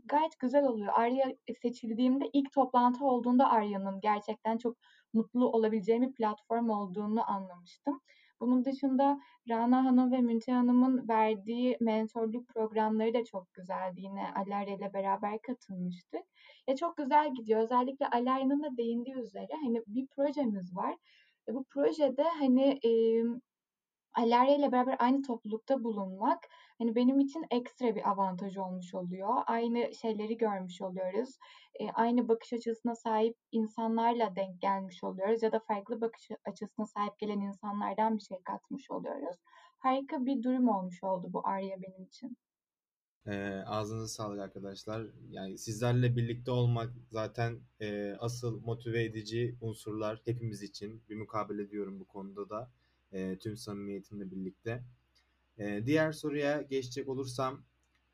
Gayet 0.06 0.40
güzel 0.40 0.66
oluyor. 0.66 0.94
Arya 0.96 1.36
seçildiğimde 1.62 2.26
ilk 2.34 2.52
toplantı 2.52 3.06
olduğunda 3.06 3.50
Arya'nın 3.52 4.02
gerçekten 4.02 4.58
çok 4.58 4.78
mutlu 5.14 5.52
olabileceğim 5.52 6.02
bir 6.02 6.14
platform 6.14 6.70
olduğunu 6.70 7.32
anlamıştım. 7.32 8.02
Bunun 8.42 8.66
dışında 8.66 9.20
Rana 9.50 9.86
Hanım 9.86 10.12
ve 10.12 10.22
Münte 10.22 10.52
Hanım'ın 10.52 11.08
verdiği 11.08 11.78
mentorluk 11.82 12.48
programları 12.48 13.14
da 13.14 13.24
çok 13.24 13.54
güzeldi. 13.54 14.02
Yine 14.02 14.24
Alarya 14.36 14.76
ile 14.76 14.94
beraber 14.94 15.42
katılmıştık. 15.42 16.22
Ya 16.68 16.76
çok 16.76 16.98
güzel 16.98 17.34
gidiyor. 17.34 17.62
Özellikle 17.62 18.08
Alarya'nın 18.08 18.64
da 18.64 18.78
değindiği 18.78 19.16
üzere 19.16 19.54
hani 19.64 19.82
bir 19.88 20.08
projemiz 20.08 20.76
var. 20.76 20.96
E, 21.48 21.54
bu 21.54 21.64
projede 21.64 22.24
hani 22.24 22.80
e, 22.86 22.90
Alarya 24.14 24.56
ile 24.56 24.72
beraber 24.72 24.96
aynı 25.00 25.22
toplulukta 25.22 25.84
bulunmak 25.84 26.40
hani 26.78 26.96
benim 26.96 27.20
için 27.20 27.46
ekstra 27.52 27.96
bir 27.96 28.10
avantaj 28.10 28.58
olmuş 28.58 28.94
oluyor. 28.94 29.30
Aynı 29.46 29.96
şeyleri 29.96 30.38
görmüş 30.38 30.82
oluyoruz. 30.82 31.38
E, 31.80 31.92
aynı 31.92 32.28
bakış 32.28 32.54
açısına 32.54 32.96
sahip 32.96 33.38
insanlarla 33.52 34.36
denk 34.36 34.62
gelmiş 34.62 35.04
oluyoruz 35.04 35.44
ya 35.44 35.52
da 35.52 35.60
farklı 35.60 36.02
bakış 36.02 36.30
açısına 36.46 36.86
sahip 36.86 37.20
gelen 37.20 37.40
insanlardan 37.40 38.18
bir 38.18 38.24
şey 38.24 38.38
katmış 38.44 38.92
oluyoruz. 38.92 39.36
Harika 39.80 40.26
bir 40.26 40.44
durum 40.44 40.70
olmuş 40.70 41.04
oldu 41.04 41.28
bu 41.34 41.48
Arya 41.48 41.82
benim 41.82 42.04
için. 42.04 42.38
E, 43.28 43.64
ağzınıza 43.66 44.08
sağlık 44.08 44.40
arkadaşlar. 44.40 45.08
Yani 45.30 45.58
sizlerle 45.58 46.16
birlikte 46.16 46.52
olmak 46.52 46.94
zaten 47.12 47.60
e, 47.82 48.14
asıl 48.20 48.62
motive 48.62 49.04
edici 49.04 49.58
unsurlar 49.62 50.22
hepimiz 50.26 50.64
için. 50.64 51.04
Bir 51.10 51.16
mukabele 51.16 51.62
ediyorum 51.62 52.00
bu 52.00 52.06
konuda 52.06 52.50
da 52.50 52.72
e, 53.12 53.38
tüm 53.40 53.58
samimiyetimle 53.58 54.32
birlikte. 54.32 54.84
E, 55.58 55.86
diğer 55.86 56.12
soruya 56.12 56.62
geçecek 56.62 57.10
olursam 57.10 57.66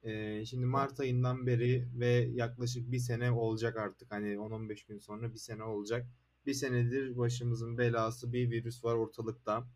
e, 0.04 0.46
şimdi 0.46 0.66
Mart 0.66 1.00
ayından 1.00 1.48
beri 1.48 1.88
ve 1.94 2.30
yaklaşık 2.34 2.92
bir 2.92 3.00
sene 3.00 3.32
olacak 3.32 3.78
artık 3.78 4.12
hani 4.12 4.38
10-15 4.38 4.88
gün 4.88 5.00
sonra 5.00 5.34
bir 5.34 5.40
sene 5.40 5.64
olacak. 5.64 6.08
Bir 6.46 6.54
senedir 6.54 7.18
başımızın 7.18 7.78
belası 7.78 8.34
bir 8.34 8.52
virüs 8.52 8.84
var 8.84 8.96
ortalıkta. 8.96 9.68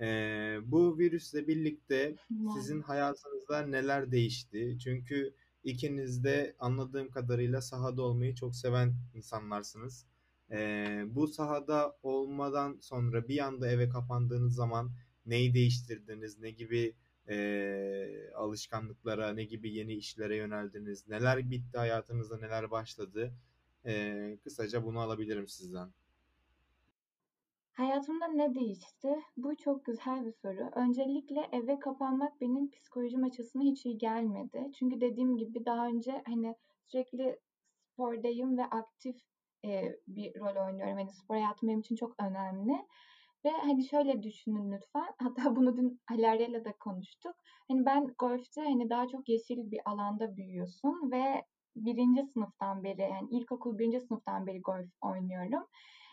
E, 0.00 0.06
bu 0.64 0.98
virüsle 0.98 1.48
birlikte 1.48 2.16
sizin 2.54 2.82
hayatınızda 2.82 3.66
neler 3.66 4.12
değişti? 4.12 4.78
Çünkü 4.84 5.34
ikiniz 5.64 6.24
de 6.24 6.56
anladığım 6.58 7.10
kadarıyla 7.10 7.60
sahada 7.60 8.02
olmayı 8.02 8.34
çok 8.34 8.56
seven 8.56 8.94
insanlarsınız. 9.14 10.06
E, 10.50 10.58
bu 11.08 11.26
sahada 11.26 11.98
olmadan 12.02 12.78
sonra 12.80 13.28
bir 13.28 13.38
anda 13.38 13.68
eve 13.68 13.88
kapandığınız 13.88 14.54
zaman 14.54 14.90
neyi 15.26 15.54
değiştirdiniz? 15.54 16.38
Ne 16.38 16.50
gibi 16.50 16.94
e, 17.28 18.30
alışkanlıklara, 18.34 19.32
ne 19.32 19.44
gibi 19.44 19.72
yeni 19.74 19.94
işlere 19.94 20.36
yöneldiniz? 20.36 21.08
Neler 21.08 21.50
bitti 21.50 21.78
hayatınızda, 21.78 22.38
neler 22.38 22.70
başladı? 22.70 23.34
E, 23.86 24.38
kısaca 24.44 24.84
bunu 24.84 25.00
alabilirim 25.00 25.48
sizden. 25.48 25.90
Hayatımda 27.72 28.26
ne 28.26 28.54
değişti? 28.54 29.08
Bu 29.36 29.56
çok 29.56 29.84
güzel 29.84 30.26
bir 30.26 30.32
soru. 30.32 30.70
Öncelikle 30.74 31.48
eve 31.52 31.78
kapanmak 31.78 32.40
benim 32.40 32.70
psikolojim 32.70 33.24
açısından 33.24 33.64
hiç 33.64 33.86
iyi 33.86 33.98
gelmedi. 33.98 34.70
Çünkü 34.78 35.00
dediğim 35.00 35.36
gibi 35.36 35.64
daha 35.64 35.86
önce 35.86 36.22
hani 36.26 36.54
sürekli 36.86 37.40
spordayım 37.92 38.58
ve 38.58 38.64
aktif 38.64 39.16
e, 39.64 39.96
bir 40.08 40.40
rol 40.40 40.66
oynuyorum. 40.66 40.96
Hani 40.96 41.10
spor 41.10 41.34
hayatım 41.34 41.68
benim 41.68 41.80
için 41.80 41.96
çok 41.96 42.14
önemli. 42.22 42.86
Ve 43.44 43.50
hani 43.50 43.84
şöyle 43.84 44.22
düşünün 44.22 44.72
lütfen. 44.72 45.06
Hatta 45.22 45.56
bunu 45.56 45.76
dün 45.76 46.00
Alarya'yla 46.10 46.64
da 46.64 46.72
konuştuk. 46.72 47.34
Hani 47.68 47.86
ben 47.86 48.06
golfte 48.18 48.60
hani 48.60 48.90
daha 48.90 49.08
çok 49.08 49.28
yeşil 49.28 49.70
bir 49.70 49.80
alanda 49.84 50.36
büyüyorsun 50.36 51.10
ve 51.12 51.44
birinci 51.76 52.22
sınıftan 52.22 52.84
beri 52.84 53.00
yani 53.00 53.28
ilkokul 53.30 53.78
birinci 53.78 54.00
sınıftan 54.00 54.46
beri 54.46 54.60
golf 54.60 54.90
oynuyorum. 55.00 55.62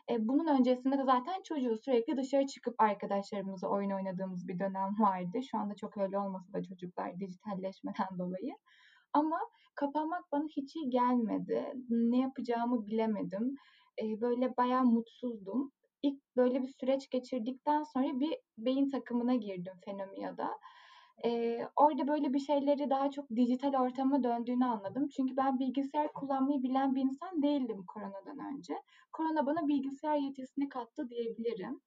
E, 0.10 0.28
bunun 0.28 0.48
öncesinde 0.48 0.98
de 0.98 1.04
zaten 1.04 1.42
çocuğu 1.44 1.78
sürekli 1.78 2.18
dışarı 2.18 2.48
çıkıp 2.48 2.76
arkadaşlarımızla 2.82 3.68
oyun 3.68 3.92
oynadığımız 3.92 4.48
bir 4.48 4.60
dönem 4.60 5.00
vardı. 5.00 5.40
Şu 5.52 5.58
anda 5.58 5.76
çok 5.76 5.98
öyle 5.98 6.20
olmasa 6.20 6.54
da 6.54 6.64
çocuklar 6.64 7.20
dijitalleşmeden 7.20 8.08
dolayı. 8.20 8.54
Ama 9.14 9.40
kapanmak 9.76 10.32
bana 10.32 10.48
hiç 10.58 10.76
iyi 10.76 10.90
gelmedi. 10.90 11.74
Ne 11.90 12.18
yapacağımı 12.18 12.88
bilemedim. 12.88 13.56
E, 14.02 14.22
böyle 14.22 14.58
bayağı 14.58 14.84
mutsuzdum. 14.84 15.72
İlk 16.04 16.36
böyle 16.38 16.62
bir 16.62 16.68
süreç 16.68 17.10
geçirdikten 17.10 17.84
sonra 17.84 18.20
bir 18.20 18.38
beyin 18.58 18.90
takımına 18.90 19.36
girdim 19.36 19.74
Fenomiya'da. 19.86 20.60
Ee, 21.26 21.68
orada 21.76 22.08
böyle 22.08 22.34
bir 22.34 22.40
şeyleri 22.40 22.90
daha 22.90 23.12
çok 23.12 23.30
dijital 23.36 23.74
ortama 23.74 24.24
döndüğünü 24.24 24.66
anladım. 24.66 25.10
Çünkü 25.10 25.38
ben 25.38 25.60
bilgisayar 25.60 26.14
kullanmayı 26.14 26.64
bilen 26.64 26.96
bir 26.96 27.02
insan 27.02 27.42
değildim 27.42 27.86
koronadan 27.88 28.54
önce. 28.54 28.74
Korona 29.12 29.46
bana 29.46 29.68
bilgisayar 29.68 30.16
yetisini 30.16 30.70
kattı 30.70 31.10
diyebilirim. 31.10 31.82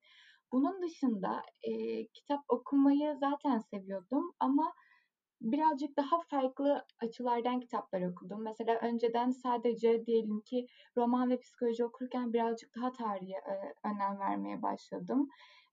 Bunun 0.52 0.83
dışında 0.83 1.43
e, 1.62 2.07
kitap 2.07 2.40
okumayı 2.49 3.16
zaten 3.21 3.59
seviyordum 3.59 4.33
ama 4.40 4.73
birazcık 5.40 5.97
daha 5.97 6.21
farklı 6.31 6.85
açılardan 7.02 7.61
kitaplar 7.61 8.02
okudum. 8.02 8.43
Mesela 8.43 8.78
önceden 8.83 9.31
sadece 9.31 10.07
diyelim 10.07 10.40
ki 10.40 10.66
roman 10.97 11.31
ve 11.31 11.40
psikoloji 11.40 11.85
okurken 11.85 12.33
birazcık 12.33 12.76
daha 12.76 12.93
tarihe 12.93 13.37
e, 13.37 13.88
önem 13.88 14.19
vermeye 14.19 14.62
başladım. 14.62 15.28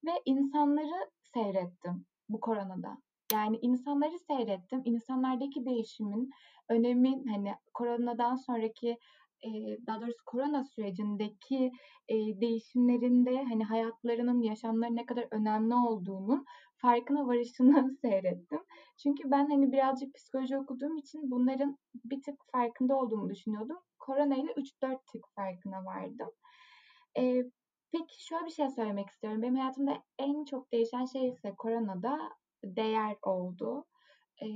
Ve 0.06 0.12
insanları 0.26 1.10
seyrettim 1.34 2.06
bu 2.30 2.40
koronada. 2.40 2.98
Yani 3.34 3.58
insanları 3.62 4.20
seyrettim. 4.20 4.82
İnsanlardaki 4.86 5.66
değişimin 5.66 6.30
önemi 6.70 7.24
hani 7.32 7.54
koronadan 7.74 8.36
sonraki 8.36 8.98
daha 9.88 10.02
doğrusu 10.02 10.26
korona 10.26 10.64
sürecindeki 10.64 11.72
değişimlerinde 12.42 13.44
hani 13.44 13.64
hayatlarının, 13.64 14.42
yaşamların 14.42 14.96
ne 14.96 15.06
kadar 15.06 15.28
önemli 15.32 15.76
olduğunun 15.76 16.46
farkına 16.84 17.28
varışını 17.28 17.98
seyrettim. 18.02 18.60
Çünkü 19.04 19.32
ben 19.32 19.50
hani 19.50 19.72
birazcık 19.72 20.16
psikoloji 20.16 20.58
okuduğum 20.58 20.98
için 20.98 21.32
bunların 21.32 21.78
bir 22.06 22.22
tık 22.22 22.36
farkında 22.52 22.96
olduğumu 22.96 23.30
düşünüyordum. 23.30 23.78
Korona 24.00 24.36
ile 24.36 24.52
3-4 24.52 24.98
tık 25.12 25.28
farkına 25.36 25.86
vardım. 25.86 26.30
Ee, 27.18 27.44
peki 27.92 28.26
şöyle 28.26 28.46
bir 28.46 28.52
şey 28.52 28.70
söylemek 28.70 29.10
istiyorum. 29.10 29.42
Benim 29.42 29.56
hayatımda 29.56 30.04
en 30.20 30.46
çok 30.46 30.72
değişen 30.72 31.06
şey 31.06 31.28
ise 31.28 31.54
koronada 31.58 32.20
değer 32.64 33.16
oldu. 33.22 33.86
Ee, 34.42 34.48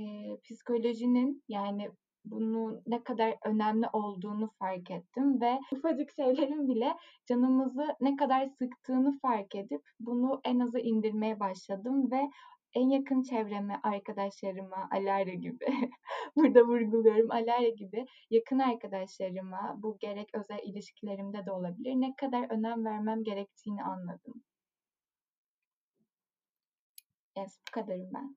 psikolojinin 0.44 1.44
yani 1.48 1.90
bunun 2.24 2.82
ne 2.86 3.02
kadar 3.02 3.36
önemli 3.44 3.86
olduğunu 3.92 4.50
fark 4.58 4.90
ettim 4.90 5.40
ve 5.40 5.58
ufacık 5.72 6.10
şeylerin 6.16 6.68
bile 6.68 6.96
canımızı 7.28 7.86
ne 8.00 8.16
kadar 8.16 8.48
sıktığını 8.48 9.18
fark 9.22 9.54
edip 9.54 9.82
bunu 10.00 10.40
en 10.44 10.60
aza 10.60 10.78
indirmeye 10.78 11.40
başladım 11.40 12.10
ve 12.10 12.30
en 12.74 12.88
yakın 12.88 13.22
çevreme, 13.22 13.80
arkadaşlarıma, 13.82 14.88
Alara 14.92 15.34
gibi, 15.34 15.64
burada 16.36 16.60
vurguluyorum 16.62 17.30
Alara 17.30 17.68
gibi 17.68 18.06
yakın 18.30 18.58
arkadaşlarıma, 18.58 19.76
bu 19.78 19.98
gerek 20.00 20.28
özel 20.34 20.58
ilişkilerimde 20.64 21.46
de 21.46 21.52
olabilir, 21.52 21.94
ne 21.94 22.14
kadar 22.16 22.50
önem 22.50 22.84
vermem 22.84 23.24
gerektiğini 23.24 23.84
anladım. 23.84 24.42
Yes, 27.36 27.58
bu 27.68 27.70
kadarım 27.72 28.10
ben. 28.14 28.36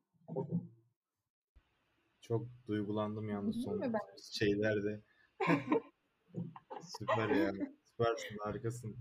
Çok 2.31 2.47
duygulandım 2.67 3.29
yalnız 3.29 3.63
son 3.63 3.81
şeylerde. 4.31 5.01
Süper 6.97 7.29
ya. 7.29 7.51
Süpersin, 7.83 8.37
harikasın. 8.39 8.95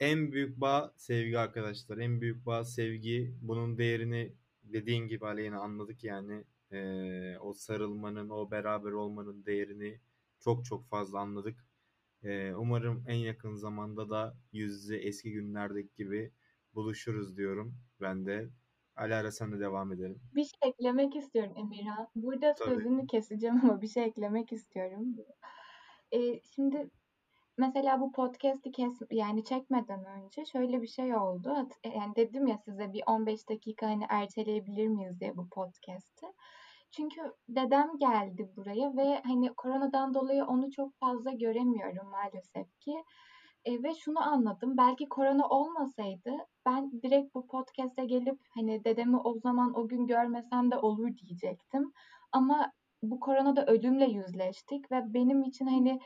En 0.00 0.32
büyük 0.32 0.60
bağ 0.60 0.92
sevgi 0.96 1.38
arkadaşlar. 1.38 1.98
En 1.98 2.20
büyük 2.20 2.46
bağ 2.46 2.64
sevgi. 2.64 3.36
Bunun 3.40 3.78
değerini 3.78 4.34
dediğin 4.62 5.08
gibi 5.08 5.26
Aleyna 5.26 5.60
anladık 5.60 6.04
yani. 6.04 6.44
Ee, 6.72 7.38
o 7.38 7.54
sarılmanın, 7.54 8.28
o 8.28 8.50
beraber 8.50 8.92
olmanın 8.92 9.46
değerini 9.46 10.00
çok 10.40 10.64
çok 10.64 10.88
fazla 10.88 11.18
anladık. 11.18 11.64
Ee, 12.22 12.54
umarım 12.54 13.04
en 13.06 13.18
yakın 13.18 13.54
zamanda 13.54 14.10
da 14.10 14.36
yüz 14.52 14.72
yüze 14.82 14.96
eski 14.96 15.32
günlerdeki 15.32 15.96
gibi 15.96 16.32
buluşuruz 16.74 17.36
diyorum 17.36 17.74
ben 18.00 18.26
de. 18.26 18.50
Alara 18.96 19.32
sana 19.32 19.60
devam 19.60 19.92
edelim. 19.92 20.20
Bir 20.34 20.44
şey 20.44 20.70
eklemek 20.70 21.16
istiyorum 21.16 21.52
Emirhan. 21.56 22.08
Burada 22.14 22.54
Tabii. 22.54 22.70
sözünü 22.70 23.06
keseceğim 23.06 23.60
ama 23.62 23.82
bir 23.82 23.88
şey 23.88 24.04
eklemek 24.04 24.52
istiyorum. 24.52 25.16
Ee, 26.12 26.40
şimdi 26.54 26.90
mesela 27.58 28.00
bu 28.00 28.12
podcast'i 28.12 28.72
kes 28.72 28.92
yani 29.10 29.44
çekmeden 29.44 30.04
önce 30.04 30.44
şöyle 30.44 30.82
bir 30.82 30.86
şey 30.86 31.16
oldu. 31.16 31.68
E, 31.84 31.88
yani 31.88 32.16
dedim 32.16 32.46
ya 32.46 32.58
size 32.58 32.92
bir 32.92 33.02
15 33.06 33.48
dakika 33.48 33.86
hani 33.86 34.04
erteleyebilir 34.08 34.88
miyiz 34.88 35.20
diye 35.20 35.36
bu 35.36 35.48
podcast'i. 35.48 36.26
Çünkü 36.90 37.20
dedem 37.48 37.98
geldi 37.98 38.52
buraya 38.56 38.96
ve 38.96 39.22
hani 39.24 39.54
koronadan 39.54 40.14
dolayı 40.14 40.44
onu 40.44 40.70
çok 40.70 40.98
fazla 41.00 41.30
göremiyorum 41.30 42.10
maalesef 42.10 42.80
ki. 42.80 43.04
E, 43.64 43.82
ve 43.82 43.94
şunu 43.94 44.20
anladım. 44.20 44.76
Belki 44.76 45.08
korona 45.08 45.48
olmasaydı 45.48 46.30
ben 46.66 47.02
direkt 47.02 47.34
bu 47.34 47.46
podcast'e 47.46 48.04
gelip 48.04 48.38
hani 48.54 48.84
dedemi 48.84 49.16
o 49.16 49.38
zaman 49.38 49.78
o 49.78 49.88
gün 49.88 50.06
görmesem 50.06 50.70
de 50.70 50.78
olur 50.78 51.16
diyecektim. 51.16 51.92
Ama 52.32 52.72
bu 53.02 53.20
koronada 53.20 53.66
ölümle 53.66 54.04
yüzleştik 54.04 54.92
ve 54.92 55.14
benim 55.14 55.42
için 55.42 55.66
hani 55.66 56.00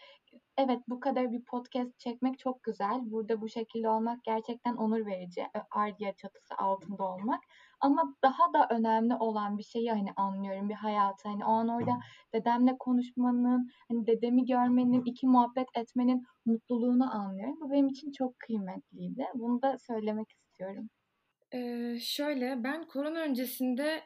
evet 0.58 0.80
bu 0.88 1.00
kadar 1.00 1.32
bir 1.32 1.44
podcast 1.44 1.98
çekmek 1.98 2.38
çok 2.38 2.62
güzel. 2.62 3.00
Burada 3.10 3.40
bu 3.40 3.48
şekilde 3.48 3.88
olmak 3.88 4.24
gerçekten 4.24 4.76
onur 4.76 5.06
verici. 5.06 5.40
E, 5.40 5.62
Ardia 5.70 6.12
çatısı 6.12 6.54
altında 6.58 7.04
olmak. 7.04 7.40
Ama 7.80 8.14
daha 8.22 8.52
da 8.54 8.74
önemli 8.74 9.14
olan 9.14 9.58
bir 9.58 9.62
şeyi 9.62 9.90
hani 9.90 10.12
anlıyorum 10.16 10.68
bir 10.68 10.74
hayatı. 10.74 11.28
Hani 11.28 11.44
o 11.44 11.48
an 11.48 11.68
orada 11.68 11.98
dedemle 12.34 12.76
konuşmanın, 12.78 13.70
hani 13.88 14.06
dedemi 14.06 14.44
görmenin, 14.46 15.04
iki 15.04 15.26
muhabbet 15.26 15.68
etmenin 15.76 16.26
mutluluğunu 16.46 17.14
anlıyorum. 17.14 17.60
Bu 17.60 17.70
benim 17.70 17.88
için 17.88 18.12
çok 18.12 18.38
kıymetliydi. 18.38 19.24
Bunu 19.34 19.62
da 19.62 19.78
söylemek 19.78 20.30
istiyorum. 20.32 20.88
Ee, 21.54 21.98
şöyle 22.00 22.64
ben 22.64 22.86
korona 22.86 23.18
öncesinde 23.18 24.02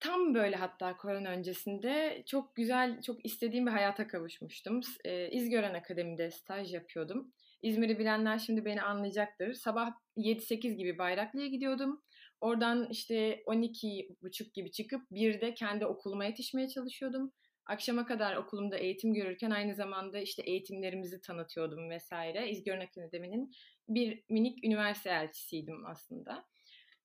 tam 0.00 0.34
böyle 0.34 0.56
hatta 0.56 0.96
korona 0.96 1.28
öncesinde 1.28 2.22
çok 2.26 2.56
güzel, 2.56 3.02
çok 3.02 3.26
istediğim 3.26 3.66
bir 3.66 3.70
hayata 3.70 4.06
kavuşmuştum. 4.06 4.80
Ee, 5.04 5.30
İzgören 5.30 5.74
Akademi'de 5.74 6.30
staj 6.30 6.74
yapıyordum. 6.74 7.32
İzmir'i 7.62 7.98
bilenler 7.98 8.38
şimdi 8.38 8.64
beni 8.64 8.82
anlayacaktır. 8.82 9.54
Sabah 9.54 9.92
7-8 10.16 10.74
gibi 10.76 10.98
Bayraklı'ya 10.98 11.46
gidiyordum. 11.46 12.02
Oradan 12.44 12.88
işte 12.90 13.42
12.30 13.46 14.52
gibi 14.52 14.70
çıkıp 14.70 15.02
bir 15.10 15.40
de 15.40 15.54
kendi 15.54 15.86
okuluma 15.86 16.24
yetişmeye 16.24 16.68
çalışıyordum. 16.68 17.32
Akşama 17.66 18.06
kadar 18.06 18.36
okulumda 18.36 18.76
eğitim 18.76 19.14
görürken 19.14 19.50
aynı 19.50 19.74
zamanda 19.74 20.18
işte 20.18 20.42
eğitimlerimizi 20.42 21.20
tanıtıyordum 21.20 21.90
vesaire. 21.90 22.50
İzgören 22.50 22.86
Akademi'nin 22.86 23.50
bir 23.88 24.24
minik 24.28 24.64
üniversite 24.64 25.10
elçisiydim 25.10 25.86
aslında. 25.86 26.46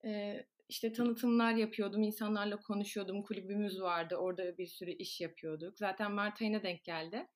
Ee, 0.05 0.45
işte 0.69 0.93
tanıtımlar 0.93 1.53
yapıyordum, 1.53 2.03
insanlarla 2.03 2.59
konuşuyordum, 2.59 3.23
kulübümüz 3.23 3.81
vardı, 3.81 4.15
orada 4.15 4.57
bir 4.57 4.67
sürü 4.67 4.91
iş 4.91 5.21
yapıyorduk. 5.21 5.77
Zaten 5.77 6.11
Mart 6.11 6.41
ayına 6.41 6.63
denk 6.63 6.83
geldi. 6.83 7.27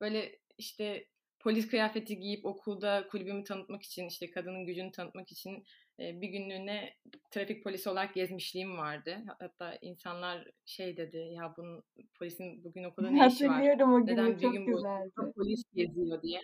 Böyle 0.00 0.38
işte 0.58 1.06
polis 1.40 1.68
kıyafeti 1.68 2.18
giyip 2.18 2.44
okulda 2.44 3.06
kulübümü 3.08 3.44
tanıtmak 3.44 3.82
için, 3.82 4.08
işte 4.08 4.30
kadının 4.30 4.66
gücünü 4.66 4.92
tanıtmak 4.92 5.32
için 5.32 5.64
bir 5.98 6.28
günlüğüne 6.28 6.94
trafik 7.30 7.64
polisi 7.64 7.90
olarak 7.90 8.14
gezmişliğim 8.14 8.78
vardı. 8.78 9.18
Hatta 9.38 9.78
insanlar 9.80 10.48
şey 10.64 10.96
dedi, 10.96 11.16
ya 11.16 11.54
bunun 11.56 11.82
polisin 12.18 12.64
bugün 12.64 12.84
okulda 12.84 13.10
ne 13.10 13.26
işi 13.26 13.44
var? 13.44 13.50
Hatırlıyorum 13.50 13.92
o 13.92 14.06
günü, 14.06 14.16
Neden 14.16 14.38
çok 14.38 14.52
gün 14.52 14.66
güzeldi. 14.66 15.10
Polis 15.36 15.62
geziyor 15.74 16.22
diye. 16.22 16.40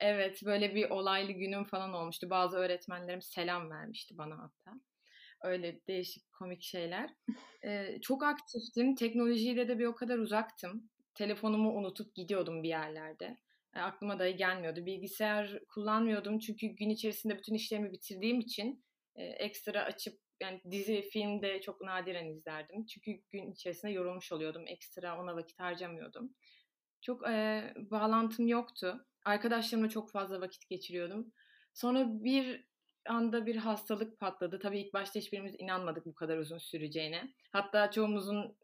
Evet, 0.00 0.42
böyle 0.44 0.74
bir 0.74 0.90
olaylı 0.90 1.32
günüm 1.32 1.64
falan 1.64 1.94
olmuştu. 1.94 2.30
Bazı 2.30 2.56
öğretmenlerim 2.56 3.22
selam 3.22 3.70
vermişti 3.70 4.18
bana 4.18 4.38
hatta. 4.38 4.80
Öyle 5.42 5.80
değişik 5.88 6.32
komik 6.32 6.62
şeyler. 6.62 7.10
Ee, 7.64 7.98
çok 8.02 8.22
aktiftim. 8.22 8.94
Teknolojiyle 8.94 9.68
de 9.68 9.78
bir 9.78 9.84
o 9.84 9.94
kadar 9.94 10.18
uzaktım. 10.18 10.90
Telefonumu 11.14 11.72
unutup 11.72 12.14
gidiyordum 12.14 12.62
bir 12.62 12.68
yerlerde. 12.68 13.36
E, 13.74 13.80
aklıma 13.80 14.18
dahi 14.18 14.36
gelmiyordu. 14.36 14.86
Bilgisayar 14.86 15.58
kullanmıyordum 15.68 16.38
çünkü 16.38 16.66
gün 16.66 16.90
içerisinde 16.90 17.38
bütün 17.38 17.54
işlerimi 17.54 17.92
bitirdiğim 17.92 18.40
için 18.40 18.84
e, 19.14 19.24
ekstra 19.24 19.82
açıp 19.82 20.20
yani 20.40 20.60
dizi, 20.70 21.02
film 21.02 21.42
de 21.42 21.60
çok 21.60 21.80
nadiren 21.80 22.26
izlerdim. 22.26 22.86
Çünkü 22.86 23.10
gün 23.30 23.52
içerisinde 23.52 23.92
yorulmuş 23.92 24.32
oluyordum. 24.32 24.64
Ekstra 24.66 25.20
ona 25.20 25.36
vakit 25.36 25.60
harcamıyordum. 25.60 26.34
Çok 27.00 27.28
e, 27.28 27.64
bağlantım 27.76 28.46
yoktu. 28.46 29.06
Arkadaşlarımla 29.24 29.88
çok 29.88 30.10
fazla 30.10 30.40
vakit 30.40 30.68
geçiriyordum. 30.68 31.32
Sonra 31.74 32.06
bir 32.24 32.64
anda 33.06 33.46
bir 33.46 33.56
hastalık 33.56 34.20
patladı. 34.20 34.58
Tabii 34.58 34.80
ilk 34.80 34.94
başta 34.94 35.20
hiçbirimiz 35.20 35.54
inanmadık 35.58 36.06
bu 36.06 36.14
kadar 36.14 36.38
uzun 36.38 36.58
süreceğine. 36.58 37.32
Hatta 37.52 37.90
çoğumuzun 37.90 38.56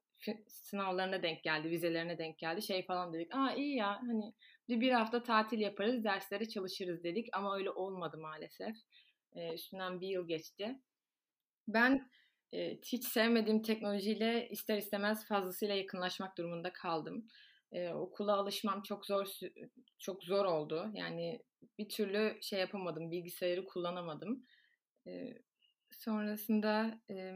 sınavlarına 0.46 1.22
denk 1.22 1.42
geldi, 1.42 1.70
vizelerine 1.70 2.18
denk 2.18 2.38
geldi. 2.38 2.62
Şey 2.62 2.86
falan 2.86 3.12
dedik. 3.12 3.34
Aa 3.34 3.54
iyi 3.54 3.76
ya 3.76 4.00
hani 4.06 4.34
bir, 4.70 4.92
hafta 4.92 5.22
tatil 5.22 5.58
yaparız, 5.58 6.04
derslere 6.04 6.48
çalışırız 6.48 7.04
dedik. 7.04 7.28
Ama 7.32 7.56
öyle 7.56 7.70
olmadı 7.70 8.18
maalesef. 8.18 8.76
Ee, 9.32 9.54
üstünden 9.54 10.00
bir 10.00 10.08
yıl 10.08 10.28
geçti. 10.28 10.80
Ben 11.68 12.10
e, 12.52 12.76
hiç 12.76 13.04
sevmediğim 13.04 13.62
teknolojiyle 13.62 14.48
ister 14.48 14.78
istemez 14.78 15.26
fazlasıyla 15.26 15.74
yakınlaşmak 15.74 16.38
durumunda 16.38 16.72
kaldım. 16.72 17.26
Ee, 17.72 17.88
okula 17.88 18.36
alışmam 18.36 18.82
çok 18.82 19.06
zor 19.06 19.26
çok 19.98 20.24
zor 20.24 20.44
oldu. 20.44 20.90
Yani 20.94 21.42
bir 21.78 21.88
türlü 21.88 22.38
şey 22.42 22.60
yapamadım, 22.60 23.10
bilgisayarı 23.10 23.64
kullanamadım. 23.64 24.46
Ee, 25.06 25.38
sonrasında 25.90 27.00
e, 27.10 27.34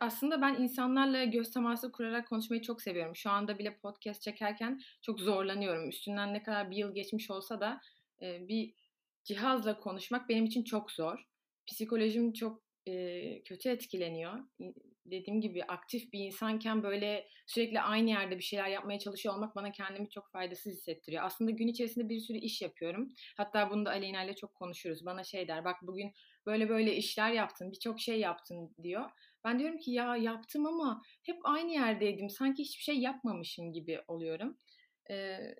aslında 0.00 0.40
ben 0.40 0.54
insanlarla 0.54 1.24
göz 1.24 1.50
teması 1.50 1.92
kurarak 1.92 2.28
konuşmayı 2.28 2.62
çok 2.62 2.82
seviyorum. 2.82 3.16
Şu 3.16 3.30
anda 3.30 3.58
bile 3.58 3.78
podcast 3.78 4.22
çekerken 4.22 4.80
çok 5.02 5.20
zorlanıyorum. 5.20 5.88
Üstünden 5.88 6.34
ne 6.34 6.42
kadar 6.42 6.70
bir 6.70 6.76
yıl 6.76 6.94
geçmiş 6.94 7.30
olsa 7.30 7.60
da 7.60 7.80
e, 8.22 8.48
bir 8.48 8.74
cihazla 9.24 9.80
konuşmak 9.80 10.28
benim 10.28 10.44
için 10.44 10.64
çok 10.64 10.90
zor. 10.90 11.28
Psikolojim 11.66 12.32
çok 12.32 12.62
e, 12.86 13.42
kötü 13.42 13.68
etkileniyor. 13.68 14.38
Dediğim 15.06 15.40
gibi 15.40 15.64
aktif 15.64 16.12
bir 16.12 16.18
insanken 16.18 16.82
böyle 16.82 17.28
sürekli 17.46 17.80
aynı 17.80 18.10
yerde 18.10 18.38
bir 18.38 18.42
şeyler 18.42 18.68
yapmaya 18.68 18.98
çalışıyor 18.98 19.34
olmak 19.34 19.56
bana 19.56 19.72
kendimi 19.72 20.10
çok 20.10 20.30
faydasız 20.32 20.72
hissettiriyor. 20.72 21.24
Aslında 21.24 21.50
gün 21.50 21.68
içerisinde 21.68 22.08
bir 22.08 22.20
sürü 22.20 22.38
iş 22.38 22.62
yapıyorum. 22.62 23.08
Hatta 23.36 23.70
bunu 23.70 23.84
da 23.86 23.90
Aleyna 23.90 24.24
ile 24.24 24.36
çok 24.36 24.54
konuşuruz. 24.54 25.06
Bana 25.06 25.24
şey 25.24 25.48
der 25.48 25.64
bak 25.64 25.76
bugün 25.82 26.12
böyle 26.46 26.68
böyle 26.68 26.96
işler 26.96 27.32
yaptın, 27.32 27.72
birçok 27.72 28.00
şey 28.00 28.20
yaptın 28.20 28.74
diyor. 28.82 29.10
Ben 29.44 29.58
diyorum 29.58 29.78
ki 29.78 29.90
ya 29.90 30.16
yaptım 30.16 30.66
ama 30.66 31.02
hep 31.22 31.36
aynı 31.44 31.72
yerdeydim. 31.72 32.30
Sanki 32.30 32.62
hiçbir 32.62 32.82
şey 32.82 32.98
yapmamışım 32.98 33.72
gibi 33.72 34.00
oluyorum. 34.08 34.58
Ee, 35.10 35.54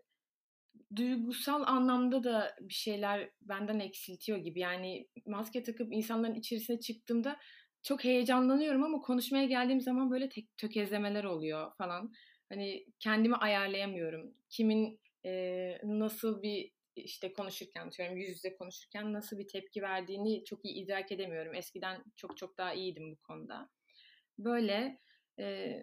duygusal 0.97 1.63
anlamda 1.67 2.25
da 2.25 2.57
bir 2.61 2.75
şeyler 2.75 3.31
benden 3.41 3.81
eksiltiyor 3.81 4.39
gibi. 4.39 4.61
Yani 4.61 5.09
maske 5.27 5.63
takıp 5.63 5.93
insanların 5.93 6.35
içerisine 6.35 6.81
çıktığımda 6.81 7.37
çok 7.83 8.05
heyecanlanıyorum 8.05 8.85
ama 8.85 9.01
konuşmaya 9.01 9.45
geldiğim 9.45 9.81
zaman 9.81 10.11
böyle 10.11 10.29
tek 10.29 10.57
tökezlemeler 10.57 11.25
oluyor 11.25 11.73
falan. 11.79 12.13
Hani 12.49 12.87
kendimi 12.99 13.37
ayarlayamıyorum. 13.37 14.35
Kimin 14.51 15.01
e, 15.25 15.79
nasıl 15.85 16.43
bir 16.43 16.71
işte 17.03 17.33
konuşurken, 17.33 17.91
diyorum 17.91 18.17
yüz 18.17 18.29
yüze 18.29 18.57
konuşurken 18.57 19.13
nasıl 19.13 19.39
bir 19.39 19.49
tepki 19.49 19.83
verdiğini 19.83 20.45
çok 20.45 20.65
iyi 20.65 20.75
idrak 20.85 21.13
edemiyorum. 21.13 21.55
Eskiden 21.55 22.05
çok 22.17 22.37
çok 22.37 22.59
daha 22.59 22.75
iyiydim 22.75 23.13
bu 23.13 23.17
konuda. 23.17 23.71
Böyle 24.39 24.99
e, 25.41 25.77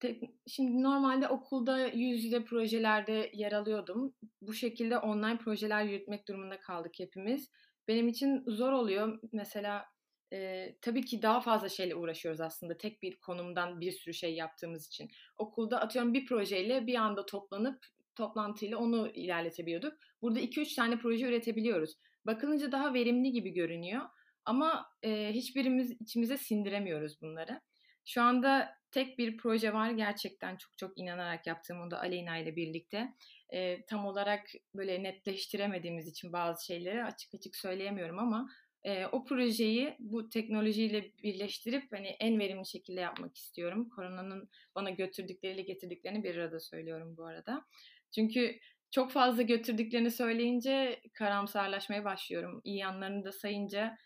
tek, 0.00 0.22
şimdi 0.46 0.82
normalde 0.82 1.28
okulda 1.28 1.86
yüz 1.86 2.24
yüze 2.24 2.44
projelerde 2.44 3.30
yer 3.34 3.52
alıyordum. 3.52 4.14
Bu 4.40 4.54
şekilde 4.54 4.98
online 4.98 5.38
projeler 5.38 5.84
yürütmek 5.84 6.28
durumunda 6.28 6.60
kaldık 6.60 6.92
hepimiz. 6.98 7.50
Benim 7.88 8.08
için 8.08 8.44
zor 8.46 8.72
oluyor. 8.72 9.18
Mesela 9.32 9.84
e, 10.32 10.68
tabii 10.82 11.04
ki 11.04 11.22
daha 11.22 11.40
fazla 11.40 11.68
şeyle 11.68 11.94
uğraşıyoruz 11.94 12.40
aslında. 12.40 12.78
Tek 12.78 13.02
bir 13.02 13.16
konumdan 13.16 13.80
bir 13.80 13.92
sürü 13.92 14.14
şey 14.14 14.34
yaptığımız 14.34 14.86
için. 14.86 15.08
Okulda 15.36 15.80
atıyorum 15.80 16.14
bir 16.14 16.26
projeyle 16.26 16.86
bir 16.86 16.94
anda 16.94 17.26
toplanıp 17.26 17.86
toplantıyla 18.18 18.78
onu 18.78 19.08
ilerletebiliyorduk. 19.14 19.94
Burada 20.22 20.40
2-3 20.40 20.76
tane 20.76 20.98
proje 20.98 21.26
üretebiliyoruz. 21.26 21.94
Bakılınca 22.26 22.72
daha 22.72 22.94
verimli 22.94 23.32
gibi 23.32 23.50
görünüyor. 23.50 24.02
Ama 24.44 24.86
e, 25.02 25.32
hiçbirimiz 25.32 25.90
içimize 26.00 26.36
sindiremiyoruz 26.36 27.22
bunları. 27.22 27.60
Şu 28.04 28.22
anda 28.22 28.70
tek 28.90 29.18
bir 29.18 29.36
proje 29.36 29.72
var 29.72 29.90
gerçekten 29.90 30.56
çok 30.56 30.78
çok 30.78 30.98
inanarak 30.98 31.46
yaptığım 31.46 31.80
o 31.80 31.90
da 31.90 32.00
Aleyna 32.00 32.38
ile 32.38 32.56
birlikte. 32.56 33.14
E, 33.52 33.84
tam 33.84 34.06
olarak 34.06 34.46
böyle 34.74 35.02
netleştiremediğimiz 35.02 36.08
için 36.08 36.32
bazı 36.32 36.66
şeyleri 36.66 37.04
açık 37.04 37.34
açık 37.34 37.56
söyleyemiyorum 37.56 38.18
ama 38.18 38.48
e, 38.82 39.06
o 39.06 39.24
projeyi 39.24 39.96
bu 39.98 40.28
teknolojiyle 40.28 41.12
birleştirip 41.22 41.92
hani 41.92 42.08
en 42.08 42.38
verimli 42.38 42.66
şekilde 42.66 43.00
yapmak 43.00 43.36
istiyorum. 43.36 43.88
Koronanın 43.88 44.48
bana 44.74 44.90
götürdükleriyle 44.90 45.62
getirdiklerini 45.62 46.24
bir 46.24 46.36
arada 46.36 46.60
söylüyorum 46.60 47.16
bu 47.16 47.26
arada. 47.26 47.64
Çünkü 48.14 48.58
çok 48.90 49.10
fazla 49.12 49.42
götürdüklerini 49.42 50.10
söyleyince 50.10 51.00
karamsarlaşmaya 51.14 52.04
başlıyorum. 52.04 52.60
İyi 52.64 52.78
yanlarını 52.78 53.24
da 53.24 53.32
sayınca 53.32 53.98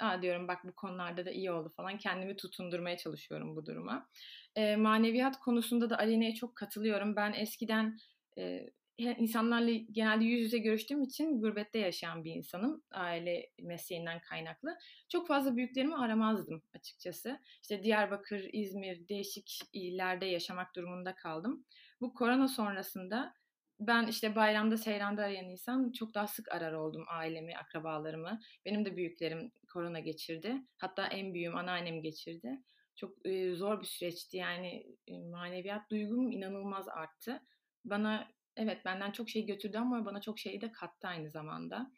Aa, 0.00 0.22
diyorum 0.22 0.48
bak 0.48 0.58
bu 0.64 0.74
konularda 0.74 1.26
da 1.26 1.30
iyi 1.30 1.50
oldu 1.50 1.72
falan. 1.76 1.98
Kendimi 1.98 2.36
tutundurmaya 2.36 2.96
çalışıyorum 2.96 3.56
bu 3.56 3.66
duruma. 3.66 4.08
E, 4.56 4.76
maneviyat 4.76 5.40
konusunda 5.40 5.90
da 5.90 5.98
Aleyna'ya 5.98 6.34
çok 6.34 6.56
katılıyorum. 6.56 7.16
Ben 7.16 7.32
eskiden 7.32 7.98
e, 8.38 8.66
insanlarla 8.98 9.70
genelde 9.92 10.24
yüz 10.24 10.40
yüze 10.40 10.58
görüştüğüm 10.58 11.02
için 11.02 11.40
gurbette 11.40 11.78
yaşayan 11.78 12.24
bir 12.24 12.34
insanım. 12.34 12.82
Aile 12.90 13.50
mesleğinden 13.62 14.20
kaynaklı. 14.20 14.78
Çok 15.08 15.28
fazla 15.28 15.56
büyüklerimi 15.56 15.96
aramazdım 15.96 16.62
açıkçası. 16.74 17.40
İşte 17.62 17.82
Diyarbakır, 17.82 18.48
İzmir, 18.52 19.08
değişik 19.08 19.60
illerde 19.72 20.26
yaşamak 20.26 20.76
durumunda 20.76 21.14
kaldım. 21.14 21.64
Bu 22.00 22.14
korona 22.14 22.48
sonrasında 22.48 23.34
ben 23.80 24.06
işte 24.06 24.36
bayramda, 24.36 24.76
seyranda 24.76 25.22
arayan 25.22 25.44
insan 25.44 25.92
çok 25.92 26.14
daha 26.14 26.26
sık 26.26 26.52
arar 26.52 26.72
oldum 26.72 27.04
ailemi, 27.08 27.56
akrabalarımı. 27.56 28.40
Benim 28.64 28.84
de 28.84 28.96
büyüklerim 28.96 29.52
korona 29.72 30.00
geçirdi. 30.00 30.56
Hatta 30.78 31.06
en 31.06 31.34
büyüğüm 31.34 31.56
anneannem 31.56 32.02
geçirdi. 32.02 32.62
Çok 32.96 33.16
zor 33.54 33.80
bir 33.80 33.86
süreçti 33.86 34.36
yani 34.36 34.86
maneviyat 35.30 35.90
duygum 35.90 36.32
inanılmaz 36.32 36.88
arttı. 36.88 37.42
Bana 37.84 38.28
evet 38.56 38.84
benden 38.84 39.12
çok 39.12 39.28
şey 39.30 39.46
götürdü 39.46 39.78
ama 39.78 40.04
bana 40.04 40.20
çok 40.20 40.38
şey 40.38 40.60
de 40.60 40.72
kattı 40.72 41.08
aynı 41.08 41.30
zamanda. 41.30 41.92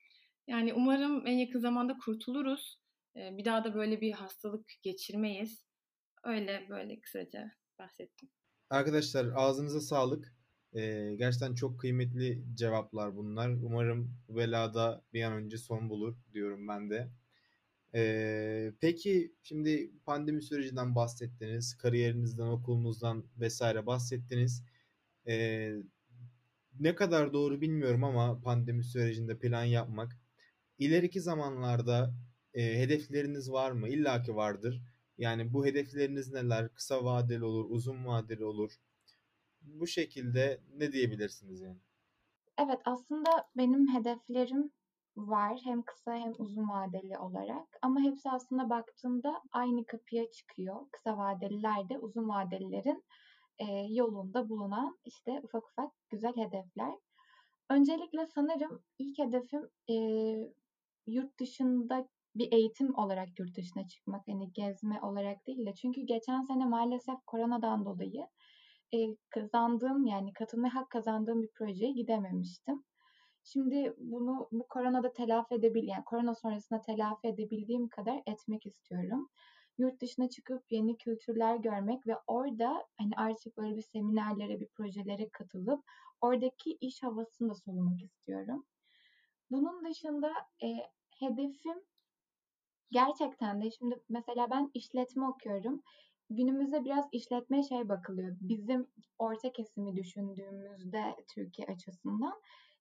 Yani 0.47 0.75
umarım 0.75 1.27
en 1.27 1.39
yakın 1.39 1.59
zamanda 1.59 1.97
kurtuluruz. 2.05 2.81
Bir 3.17 3.45
daha 3.45 3.65
da 3.65 3.75
böyle 3.75 4.01
bir 4.01 4.13
hastalık 4.13 4.71
geçirmeyiz. 4.83 5.67
Öyle 6.25 6.67
böyle 6.69 7.01
kısaca 7.01 7.51
bahsettim. 7.79 8.31
Arkadaşlar 8.71 9.27
ağzınıza 9.37 9.81
sağlık. 9.81 10.42
Ee, 10.77 11.15
gerçekten 11.19 11.55
çok 11.55 11.81
kıymetli 11.81 12.43
cevaplar 12.55 13.17
bunlar. 13.17 13.51
Umarım 13.51 14.15
velada 14.29 15.03
bir 15.13 15.23
an 15.23 15.33
önce 15.33 15.59
son 15.59 15.91
bulur 15.91 16.15
diyorum 16.35 16.69
ben 16.69 16.91
de. 16.91 17.09
Ee, 17.95 18.73
peki 18.81 19.35
şimdi 19.43 19.93
pandemi 20.07 20.43
sürecinden 20.43 20.95
bahsettiniz, 20.95 21.77
kariyerinizden, 21.79 22.47
okulunuzdan 22.47 23.25
vesaire 23.41 23.87
bahsettiniz. 23.87 24.65
Ee, 25.29 25.75
ne 26.81 26.95
kadar 26.95 27.33
doğru 27.33 27.61
bilmiyorum 27.61 28.05
ama 28.05 28.41
pandemi 28.41 28.85
sürecinde 28.85 29.39
plan 29.39 29.65
yapmak. 29.65 30.19
İleriki 30.79 31.21
zamanlarda 31.21 32.15
e, 32.55 32.79
hedefleriniz 32.81 33.53
var 33.53 33.73
mı? 33.73 33.89
İlla 33.89 34.23
ki 34.23 34.37
vardır. 34.37 34.83
Yani 35.19 35.53
bu 35.53 35.67
hedefleriniz 35.67 36.33
neler? 36.33 36.69
Kısa 36.75 37.05
vadeli 37.05 37.45
olur, 37.45 37.67
uzun 37.71 38.07
vadeli 38.07 38.45
olur. 38.45 38.73
Bu 39.65 39.87
şekilde 39.87 40.61
ne 40.77 40.93
diyebilirsiniz 40.93 41.61
yani? 41.61 41.79
Evet 42.59 42.81
aslında 42.85 43.31
benim 43.57 43.95
hedeflerim 43.95 44.73
var 45.17 45.61
hem 45.65 45.83
kısa 45.83 46.15
hem 46.15 46.33
uzun 46.39 46.69
vadeli 46.69 47.19
olarak 47.19 47.69
ama 47.83 48.01
hepsi 48.01 48.31
aslında 48.31 48.71
baktığımda 48.71 49.43
aynı 49.53 49.87
kapıya 49.87 50.31
çıkıyor. 50.31 50.77
Kısa 50.93 51.19
vadeliler 51.19 51.89
de 51.89 51.99
uzun 51.99 52.29
vadelilerin 52.29 53.05
e, 53.59 53.65
yolunda 53.91 54.49
bulunan 54.49 54.99
işte 55.05 55.41
ufak 55.43 55.65
ufak 55.69 55.93
güzel 56.11 56.37
hedefler. 56.37 56.95
Öncelikle 57.71 58.27
sanırım 58.27 58.83
ilk 58.99 59.19
hedefim 59.19 59.69
e, 59.91 59.95
yurt 61.07 61.41
dışında 61.41 62.09
bir 62.35 62.53
eğitim 62.53 62.95
olarak 62.99 63.39
yurt 63.39 63.57
dışına 63.57 63.87
çıkmak. 63.89 64.29
Hani 64.29 64.53
gezme 64.53 65.01
olarak 65.03 65.47
değil 65.47 65.67
de. 65.67 65.75
Çünkü 65.75 66.01
geçen 66.01 66.43
sene 66.43 66.65
maalesef 66.65 67.17
koronadan 67.27 67.85
dolayı 67.85 68.27
e, 68.95 69.17
kazandığım 69.31 70.07
yani 70.07 70.33
katılma 70.33 70.75
hak 70.75 70.91
kazandığım 70.91 71.43
bir 71.43 71.49
projeye 71.49 71.93
gidememiştim. 71.93 72.85
Şimdi 73.45 73.95
bunu 73.99 74.49
bu 74.53 74.67
koronada 74.69 75.13
telafi 75.13 75.55
edebil 75.55 75.89
yani 75.89 76.05
korona 76.05 76.35
sonrasında 76.35 76.81
telafi 76.81 77.29
edebildiğim 77.29 77.89
kadar 77.89 78.23
etmek 78.27 78.67
istiyorum. 78.67 79.29
Yurt 79.79 80.01
dışına 80.01 80.29
çıkıp 80.29 80.63
yeni 80.71 80.97
kültürler 80.97 81.57
görmek 81.57 82.07
ve 82.07 82.17
orada 82.27 82.87
hani 82.99 83.13
artık 83.17 83.57
böyle 83.57 83.77
bir 83.77 83.83
seminerlere, 83.83 84.61
bir 84.61 84.69
projelere 84.69 85.29
katılıp 85.29 85.85
oradaki 86.21 86.73
iş 86.81 87.03
havasını 87.03 87.51
da 87.51 87.55
solumak 87.55 88.03
istiyorum. 88.03 88.67
Bunun 89.51 89.85
dışında 89.85 90.33
e, 90.63 90.69
hedefim 91.19 91.83
gerçekten 92.91 93.63
de 93.63 93.71
şimdi 93.71 94.03
mesela 94.09 94.51
ben 94.51 94.71
işletme 94.75 95.27
okuyorum. 95.27 95.83
Günümüzde 96.37 96.85
biraz 96.85 97.05
işletme 97.13 97.63
şey 97.63 97.89
bakılıyor. 97.89 98.37
Bizim 98.41 98.87
orta 99.19 99.53
kesimi 99.53 99.97
düşündüğümüzde 99.97 101.17
Türkiye 101.35 101.69
açısından 101.69 102.41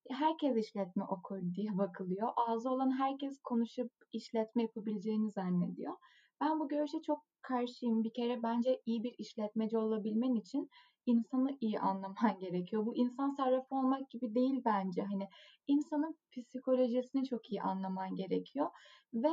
herkes 0.09 0.57
işletme 0.57 1.03
okur 1.03 1.39
diye 1.55 1.77
bakılıyor. 1.77 2.29
Ağzı 2.35 2.69
olan 2.69 2.99
herkes 2.99 3.39
konuşup 3.43 3.91
işletme 4.13 4.61
yapabileceğini 4.61 5.31
zannediyor. 5.31 5.93
Ben 6.41 6.59
bu 6.59 6.67
görüşe 6.67 7.01
çok 7.01 7.25
karşıyım. 7.41 8.03
Bir 8.03 8.13
kere 8.13 8.43
bence 8.43 8.81
iyi 8.85 9.03
bir 9.03 9.15
işletmeci 9.17 9.77
olabilmen 9.77 10.35
için 10.35 10.69
insanı 11.05 11.57
iyi 11.61 11.79
anlaman 11.79 12.39
gerekiyor. 12.39 12.85
Bu 12.85 12.95
insan 12.95 13.29
sarrafı 13.29 13.75
olmak 13.75 14.09
gibi 14.09 14.35
değil 14.35 14.61
bence. 14.65 15.01
Hani 15.01 15.27
insanın 15.67 16.17
psikolojisini 16.31 17.25
çok 17.25 17.51
iyi 17.51 17.61
anlaman 17.61 18.15
gerekiyor. 18.15 18.69
Ve 19.13 19.31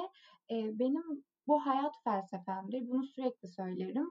e, 0.50 0.78
benim 0.78 1.24
bu 1.48 1.66
hayat 1.66 1.94
felsefemdir. 2.04 2.88
Bunu 2.88 3.04
sürekli 3.04 3.48
söylerim. 3.48 4.10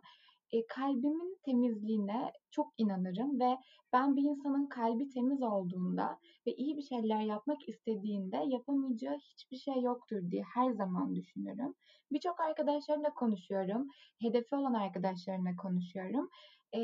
E, 0.51 0.67
kalbimin 0.67 1.37
temizliğine 1.45 2.31
çok 2.51 2.73
inanırım 2.77 3.39
ve 3.39 3.57
ben 3.93 4.15
bir 4.15 4.21
insanın 4.21 4.67
kalbi 4.67 5.09
temiz 5.09 5.41
olduğunda 5.41 6.19
ve 6.47 6.55
iyi 6.55 6.77
bir 6.77 6.81
şeyler 6.81 7.21
yapmak 7.21 7.69
istediğinde 7.69 8.37
yapamayacağı 8.47 9.17
hiçbir 9.17 9.57
şey 9.57 9.81
yoktur 9.81 10.31
diye 10.31 10.43
her 10.53 10.71
zaman 10.71 11.15
düşünürüm. 11.15 11.73
Birçok 12.11 12.39
arkadaşlarımla 12.39 13.13
konuşuyorum. 13.13 13.87
Hedefi 14.21 14.55
olan 14.55 14.73
arkadaşlarımla 14.73 15.55
konuşuyorum. 15.55 16.29
E, 16.75 16.79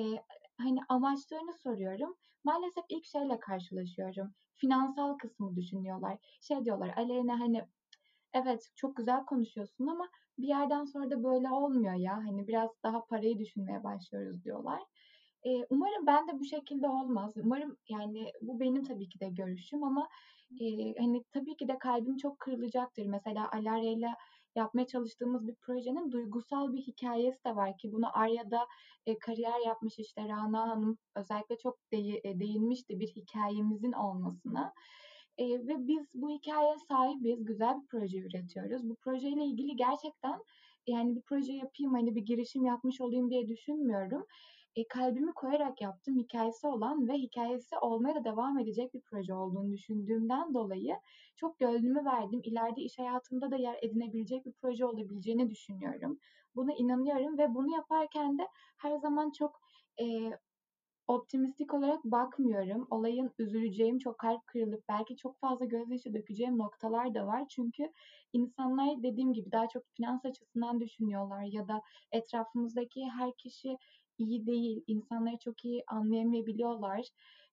hani 0.58 0.80
amaçlarını 0.90 1.54
soruyorum. 1.54 2.16
Maalesef 2.44 2.84
ilk 2.90 3.06
şeyle 3.06 3.40
karşılaşıyorum. 3.40 4.34
Finansal 4.56 5.18
kısmı 5.18 5.56
düşünüyorlar. 5.56 6.18
Şey 6.42 6.66
diyorlar 6.66 6.94
Aleyna 6.98 7.40
hani 7.40 7.66
evet 8.34 8.70
çok 8.76 8.96
güzel 8.96 9.26
konuşuyorsun 9.26 9.88
ama 9.88 10.10
bir 10.38 10.48
yerden 10.48 10.86
sonra 10.86 11.10
da 11.10 11.24
böyle 11.24 11.50
olmuyor 11.50 11.94
ya. 11.94 12.16
Hani 12.16 12.48
biraz 12.48 12.70
daha 12.84 13.06
parayı 13.06 13.40
düşünmeye 13.40 13.84
başlıyoruz 13.84 14.44
diyorlar. 14.44 14.82
Ee, 15.46 15.66
umarım 15.70 16.08
ben 16.08 16.28
de 16.28 16.40
bu 16.40 16.46
şekilde 16.46 16.88
olmaz. 16.88 17.34
Umarım 17.38 17.78
yani 17.90 18.32
bu 18.42 18.60
benim 18.60 18.84
tabii 18.84 19.10
ki 19.10 19.20
de 19.20 19.30
görüşüm 19.30 19.84
ama 19.84 20.10
e, 20.62 20.96
hani 21.00 21.24
tabii 21.32 21.58
ki 21.58 21.68
de 21.68 21.78
kalbim 21.78 22.18
çok 22.18 22.40
kırılacaktır. 22.40 23.06
Mesela 23.06 23.52
Alarya 23.52 23.92
ile 23.92 24.16
yapmaya 24.56 24.88
çalıştığımız 24.88 25.48
bir 25.48 25.56
projenin 25.56 26.12
duygusal 26.12 26.74
bir 26.74 26.82
hikayesi 26.82 27.46
de 27.46 27.56
var 27.56 27.78
ki 27.78 27.92
bunu 27.92 28.18
Arya'da 28.18 28.68
e, 29.06 29.20
kariyer 29.20 29.66
yapmış 29.66 30.00
işte 30.00 30.28
Rana 30.28 30.70
Hanım 30.70 30.98
özellikle 31.16 31.58
çok 31.58 31.92
de, 31.92 31.98
e, 31.98 32.40
değinmişti 32.40 33.00
bir 33.00 33.08
hikayemizin 33.08 33.92
olmasına. 33.92 34.74
E, 35.38 35.46
ve 35.68 35.88
biz 35.88 36.08
bu 36.14 36.30
hikayeye 36.30 36.78
sahibiz, 36.88 37.46
güzel 37.46 37.82
bir 37.82 37.88
proje 37.88 38.18
üretiyoruz. 38.18 38.90
Bu 38.90 38.96
projeyle 38.96 39.46
ilgili 39.46 39.76
gerçekten 39.76 40.40
yani 40.88 41.16
bir 41.16 41.22
proje 41.22 41.54
yapayım, 41.54 41.94
hani 41.94 42.16
bir 42.16 42.22
girişim 42.22 42.66
yapmış 42.66 43.02
olayım 43.02 43.30
diye 43.30 43.48
düşünmüyorum. 43.48 44.26
E, 44.76 44.88
kalbimi 44.88 45.34
koyarak 45.34 45.82
yaptım 45.82 46.18
hikayesi 46.18 46.68
olan 46.68 47.08
ve 47.08 47.14
hikayesi 47.14 47.78
olmaya 47.78 48.16
da 48.16 48.24
devam 48.24 48.60
edecek 48.60 48.94
bir 48.94 49.02
proje 49.02 49.34
olduğunu 49.34 49.72
düşündüğümden 49.72 50.54
dolayı 50.54 50.96
çok 51.36 51.60
gönlümü 51.60 52.06
verdim. 52.06 52.42
İleride 52.44 52.82
iş 52.82 53.00
hayatımda 53.00 53.52
da 53.52 53.56
yer 53.56 53.80
edinebilecek 53.82 54.46
bir 54.46 54.54
proje 54.54 54.86
olabileceğini 54.86 55.50
düşünüyorum. 55.50 56.20
Buna 56.56 56.74
inanıyorum 56.74 57.38
ve 57.38 57.56
bunu 57.56 57.76
yaparken 57.76 58.38
de 58.38 58.48
her 58.78 58.98
zaman 58.98 59.32
çok 59.32 59.60
e, 60.02 60.06
optimistik 61.08 61.74
olarak 61.74 62.04
bakmıyorum. 62.04 62.88
Olayın 62.92 63.32
üzüleceğim, 63.40 64.00
çok 64.00 64.18
kalp 64.18 64.48
kırılıp 64.48 64.84
belki 64.90 65.18
çok 65.18 65.40
fazla 65.40 65.66
gözyaşı 65.66 66.14
dökeceğim 66.14 66.58
noktalar 66.58 67.16
da 67.16 67.28
var. 67.28 67.46
Çünkü 67.50 67.92
insanlar 68.34 69.04
dediğim 69.04 69.34
gibi 69.34 69.52
daha 69.52 69.68
çok 69.68 69.84
finans 69.94 70.26
açısından 70.26 70.80
düşünüyorlar 70.80 71.44
ya 71.44 71.68
da 71.68 71.82
etrafımızdaki 72.12 73.06
her 73.06 73.34
kişi 73.38 73.78
iyi 74.18 74.46
değil. 74.46 74.84
İnsanları 74.88 75.38
çok 75.38 75.66
iyi 75.66 75.84
anlayamayabiliyorlar. 75.88 77.08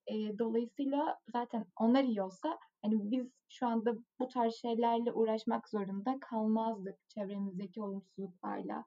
E, 0.07 0.39
dolayısıyla 0.39 1.19
zaten 1.33 1.67
onlar 1.77 2.05
iyi 2.05 2.23
olsa 2.23 2.59
hani 2.83 3.11
biz 3.11 3.27
şu 3.49 3.67
anda 3.67 3.95
bu 4.21 4.29
tarz 4.29 4.55
şeylerle 4.55 5.13
uğraşmak 5.13 5.69
zorunda 5.69 6.19
kalmazdık 6.21 7.09
çevremizdeki 7.09 7.83
olumsuzluklarla. 7.83 8.85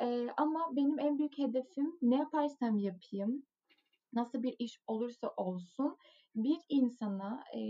E, 0.00 0.28
ama 0.36 0.76
benim 0.76 0.98
en 0.98 1.18
büyük 1.18 1.38
hedefim 1.38 1.98
ne 2.02 2.16
yaparsam 2.16 2.78
yapayım 2.78 3.42
nasıl 4.12 4.42
bir 4.42 4.56
iş 4.58 4.80
olursa 4.86 5.32
olsun 5.36 5.96
bir 6.34 6.58
insana 6.68 7.44
e, 7.54 7.60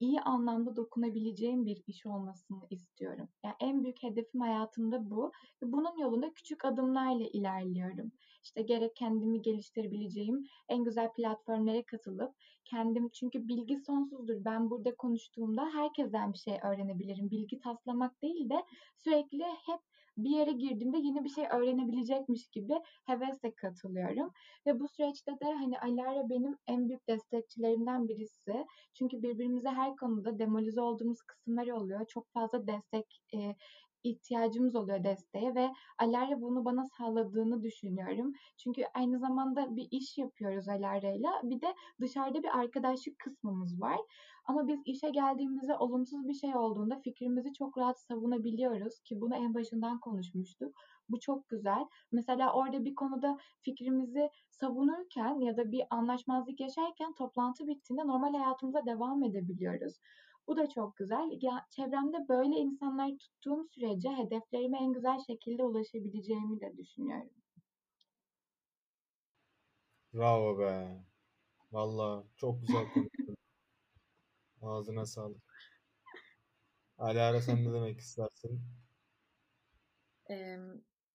iyi 0.00 0.20
anlamda 0.20 0.76
dokunabileceğim 0.76 1.66
bir 1.66 1.82
iş 1.86 2.06
olmasını 2.06 2.66
istiyorum. 2.70 3.28
Yani 3.44 3.54
en 3.60 3.84
büyük 3.84 4.02
hedefim 4.02 4.40
hayatımda 4.40 5.10
bu. 5.10 5.32
Bunun 5.62 5.98
yolunda 5.98 6.32
küçük 6.32 6.64
adımlarla 6.64 7.26
ilerliyorum. 7.32 8.12
İşte 8.44 8.62
gerek 8.62 8.96
kendimi 8.96 9.42
geliştirebileceğim 9.42 10.44
en 10.68 10.84
güzel 10.84 11.12
platformlara 11.12 11.82
katılıp 11.82 12.34
kendim 12.64 13.08
çünkü 13.08 13.48
bilgi 13.48 13.76
sonsuzdur. 13.76 14.44
Ben 14.44 14.70
burada 14.70 14.94
konuştuğumda 14.96 15.70
herkesten 15.74 16.32
bir 16.32 16.38
şey 16.38 16.58
öğrenebilirim. 16.62 17.30
Bilgi 17.30 17.60
taslamak 17.60 18.22
değil 18.22 18.50
de 18.50 18.64
sürekli 18.96 19.44
hep 19.44 19.80
bir 20.16 20.30
yere 20.30 20.52
girdiğimde 20.52 20.98
yeni 20.98 21.24
bir 21.24 21.28
şey 21.28 21.44
öğrenebilecekmiş 21.44 22.46
gibi 22.46 22.74
hevesle 23.06 23.54
katılıyorum. 23.54 24.30
Ve 24.66 24.80
bu 24.80 24.88
süreçte 24.88 25.32
de 25.32 25.52
hani 25.52 25.80
Alara 25.80 26.30
benim 26.30 26.56
en 26.66 26.88
büyük 26.88 27.08
destekçilerimden 27.08 28.08
birisi. 28.08 28.66
Çünkü 28.94 29.22
birbirimize 29.22 29.68
her 29.68 29.96
konuda 29.96 30.38
demolize 30.38 30.80
olduğumuz 30.80 31.22
kısımlar 31.22 31.68
oluyor. 31.68 32.06
Çok 32.06 32.32
fazla 32.32 32.66
destek 32.66 33.22
e, 33.34 33.56
ihtiyacımız 34.10 34.76
oluyor 34.76 35.04
desteğe 35.04 35.54
ve 35.54 35.70
Alarya 35.98 36.40
bunu 36.40 36.64
bana 36.64 36.84
sağladığını 36.84 37.62
düşünüyorum. 37.62 38.32
Çünkü 38.56 38.82
aynı 38.94 39.18
zamanda 39.18 39.76
bir 39.76 39.88
iş 39.90 40.18
yapıyoruz 40.18 40.68
Alarya'yla. 40.68 41.30
Bir 41.42 41.60
de 41.60 41.74
dışarıda 42.00 42.42
bir 42.42 42.58
arkadaşlık 42.58 43.18
kısmımız 43.18 43.80
var. 43.80 44.00
Ama 44.44 44.68
biz 44.68 44.80
işe 44.84 45.10
geldiğimizde 45.10 45.76
olumsuz 45.76 46.28
bir 46.28 46.34
şey 46.34 46.56
olduğunda 46.56 47.00
fikrimizi 47.00 47.52
çok 47.52 47.78
rahat 47.78 48.00
savunabiliyoruz 48.00 49.00
ki 49.00 49.20
bunu 49.20 49.34
en 49.34 49.54
başından 49.54 50.00
konuşmuştuk. 50.00 50.74
Bu 51.08 51.20
çok 51.20 51.48
güzel. 51.48 51.86
Mesela 52.12 52.52
orada 52.52 52.84
bir 52.84 52.94
konuda 52.94 53.36
fikrimizi 53.62 54.30
savunurken 54.50 55.40
ya 55.40 55.56
da 55.56 55.72
bir 55.72 55.82
anlaşmazlık 55.90 56.60
yaşarken 56.60 57.14
toplantı 57.14 57.66
bittiğinde 57.66 58.06
normal 58.06 58.34
hayatımıza 58.34 58.86
devam 58.86 59.22
edebiliyoruz. 59.24 60.00
Bu 60.46 60.56
da 60.56 60.68
çok 60.68 60.96
güzel. 60.96 61.38
Ya, 61.42 61.66
çevremde 61.70 62.28
böyle 62.28 62.56
insanlar 62.56 63.10
tuttuğum 63.18 63.68
sürece 63.74 64.08
hedeflerime 64.08 64.78
en 64.78 64.92
güzel 64.92 65.18
şekilde 65.26 65.64
ulaşabileceğimi 65.64 66.60
de 66.60 66.76
düşünüyorum. 66.76 67.30
Bravo 70.14 70.58
be. 70.58 71.04
Valla 71.72 72.24
çok 72.36 72.60
güzel 72.60 72.92
konuştun. 72.94 73.36
Ağzına 74.62 75.06
sağlık. 75.06 75.42
Alara 76.98 77.40
sen 77.40 77.64
ne 77.64 77.72
demek 77.72 77.98
istersin? 77.98 78.62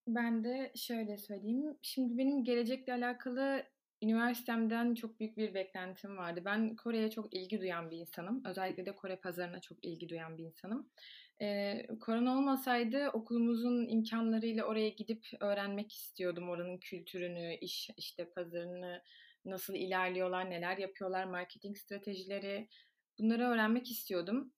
Ben 0.08 0.44
de 0.44 0.72
şöyle 0.76 1.18
söyleyeyim. 1.18 1.78
Şimdi 1.82 2.18
benim 2.18 2.44
gelecekle 2.44 2.94
alakalı 2.94 3.64
üniversitemden 4.02 4.96
çok 4.96 5.20
büyük 5.20 5.38
bir 5.38 5.54
beklentim 5.54 6.18
vardı. 6.18 6.42
Ben 6.46 6.76
Kore'ye 6.76 7.12
çok 7.12 7.34
ilgi 7.34 7.62
duyan 7.62 7.92
bir 7.92 7.98
insanım. 7.98 8.44
Özellikle 8.46 8.86
de 8.86 8.96
Kore 8.96 9.16
pazarına 9.16 9.62
çok 9.62 9.86
ilgi 9.86 10.10
duyan 10.10 10.38
bir 10.38 10.44
insanım. 10.44 10.90
Ee, 11.42 11.88
korona 12.00 12.38
olmasaydı 12.38 13.10
okulumuzun 13.10 13.88
imkanlarıyla 13.88 14.66
oraya 14.66 14.90
gidip 14.90 15.28
öğrenmek 15.40 15.94
istiyordum. 15.94 16.50
Oranın 16.50 16.78
kültürünü, 16.78 17.56
iş 17.56 17.90
işte 17.98 18.30
pazarını, 18.30 19.02
nasıl 19.46 19.76
ilerliyorlar, 19.76 20.50
neler 20.50 20.78
yapıyorlar, 20.78 21.26
marketing 21.26 21.78
stratejileri 21.78 22.68
bunları 23.20 23.44
öğrenmek 23.44 23.92
istiyordum. 23.92 24.54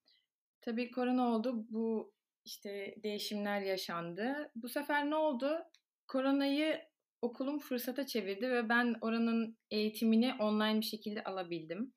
Tabii 0.62 0.91
korona 0.91 1.27
oldu. 1.27 1.65
Bu 1.69 2.13
işte 2.45 2.95
değişimler 3.03 3.62
yaşandı. 3.62 4.51
Bu 4.56 4.69
sefer 4.69 5.10
ne 5.10 5.15
oldu? 5.15 5.60
Koronayı 6.08 6.82
okulum 7.23 7.59
fırsata 7.59 8.05
çevirdi 8.05 8.49
ve 8.49 8.69
ben 8.69 8.95
oranın 9.01 9.57
eğitimini 9.71 10.33
online 10.39 10.79
bir 10.79 10.86
şekilde 10.86 11.23
alabildim. 11.23 11.93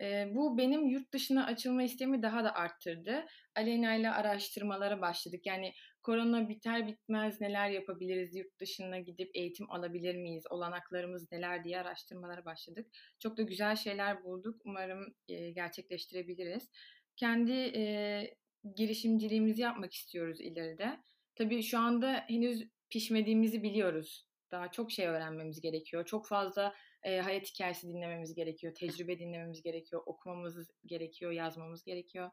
E, 0.00 0.34
bu 0.34 0.58
benim 0.58 0.86
yurt 0.86 1.12
dışına 1.12 1.46
açılma 1.46 1.82
isteğimi 1.82 2.22
daha 2.22 2.44
da 2.44 2.54
arttırdı. 2.54 3.26
Aleyna 3.56 3.94
ile 3.94 4.10
araştırmalara 4.10 5.00
başladık. 5.00 5.46
Yani 5.46 5.72
korona 6.02 6.48
biter 6.48 6.86
bitmez 6.86 7.40
neler 7.40 7.70
yapabiliriz, 7.70 8.36
yurt 8.36 8.60
dışına 8.60 8.98
gidip 8.98 9.30
eğitim 9.34 9.70
alabilir 9.70 10.14
miyiz, 10.16 10.44
olanaklarımız 10.50 11.32
neler 11.32 11.64
diye 11.64 11.80
araştırmalara 11.80 12.44
başladık. 12.44 12.86
Çok 13.18 13.36
da 13.36 13.42
güzel 13.42 13.76
şeyler 13.76 14.24
bulduk. 14.24 14.60
Umarım 14.64 15.14
e, 15.28 15.50
gerçekleştirebiliriz. 15.50 16.70
Kendi 17.16 17.52
e, 17.52 18.34
girişimciliğimizi 18.76 19.62
yapmak 19.62 19.92
istiyoruz 19.92 20.40
ileride. 20.40 21.00
Tabii 21.34 21.62
şu 21.62 21.78
anda 21.78 22.24
henüz 22.28 22.68
pişmediğimizi 22.90 23.62
biliyoruz. 23.62 24.27
Daha 24.52 24.70
çok 24.70 24.90
şey 24.92 25.06
öğrenmemiz 25.06 25.60
gerekiyor. 25.60 26.04
Çok 26.06 26.28
fazla 26.28 26.74
e, 27.02 27.20
hayat 27.20 27.46
hikayesi 27.46 27.88
dinlememiz 27.88 28.34
gerekiyor. 28.34 28.74
Tecrübe 28.74 29.18
dinlememiz 29.18 29.62
gerekiyor. 29.62 30.02
Okumamız 30.06 30.70
gerekiyor. 30.86 31.32
Yazmamız 31.32 31.84
gerekiyor. 31.84 32.30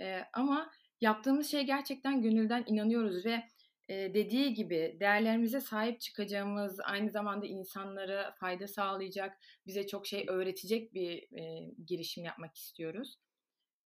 E, 0.00 0.20
ama 0.32 0.70
yaptığımız 1.00 1.50
şey 1.50 1.62
gerçekten 1.62 2.22
gönülden 2.22 2.64
inanıyoruz 2.66 3.26
ve 3.26 3.44
e, 3.88 4.14
dediği 4.14 4.54
gibi 4.54 4.96
değerlerimize 5.00 5.60
sahip 5.60 6.00
çıkacağımız, 6.00 6.80
aynı 6.80 7.10
zamanda 7.10 7.46
insanlara 7.46 8.34
fayda 8.40 8.68
sağlayacak, 8.68 9.38
bize 9.66 9.86
çok 9.86 10.06
şey 10.06 10.24
öğretecek 10.28 10.94
bir 10.94 11.38
e, 11.38 11.70
girişim 11.86 12.24
yapmak 12.24 12.56
istiyoruz. 12.56 13.16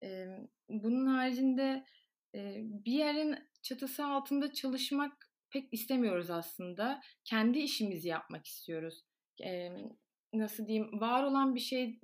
E, 0.03 0.27
bunun 0.69 1.05
haricinde 1.05 1.85
e, 2.35 2.61
bir 2.63 2.91
yerin 2.91 3.35
çatısı 3.61 4.05
altında 4.05 4.53
çalışmak 4.53 5.26
pek 5.51 5.73
istemiyoruz 5.73 6.29
aslında. 6.29 7.01
Kendi 7.23 7.59
işimizi 7.59 8.07
yapmak 8.07 8.45
istiyoruz. 8.45 9.03
E, 9.43 9.69
nasıl 10.33 10.67
diyeyim 10.67 11.01
var 11.01 11.23
olan 11.23 11.55
bir 11.55 11.59
şeyi 11.59 11.99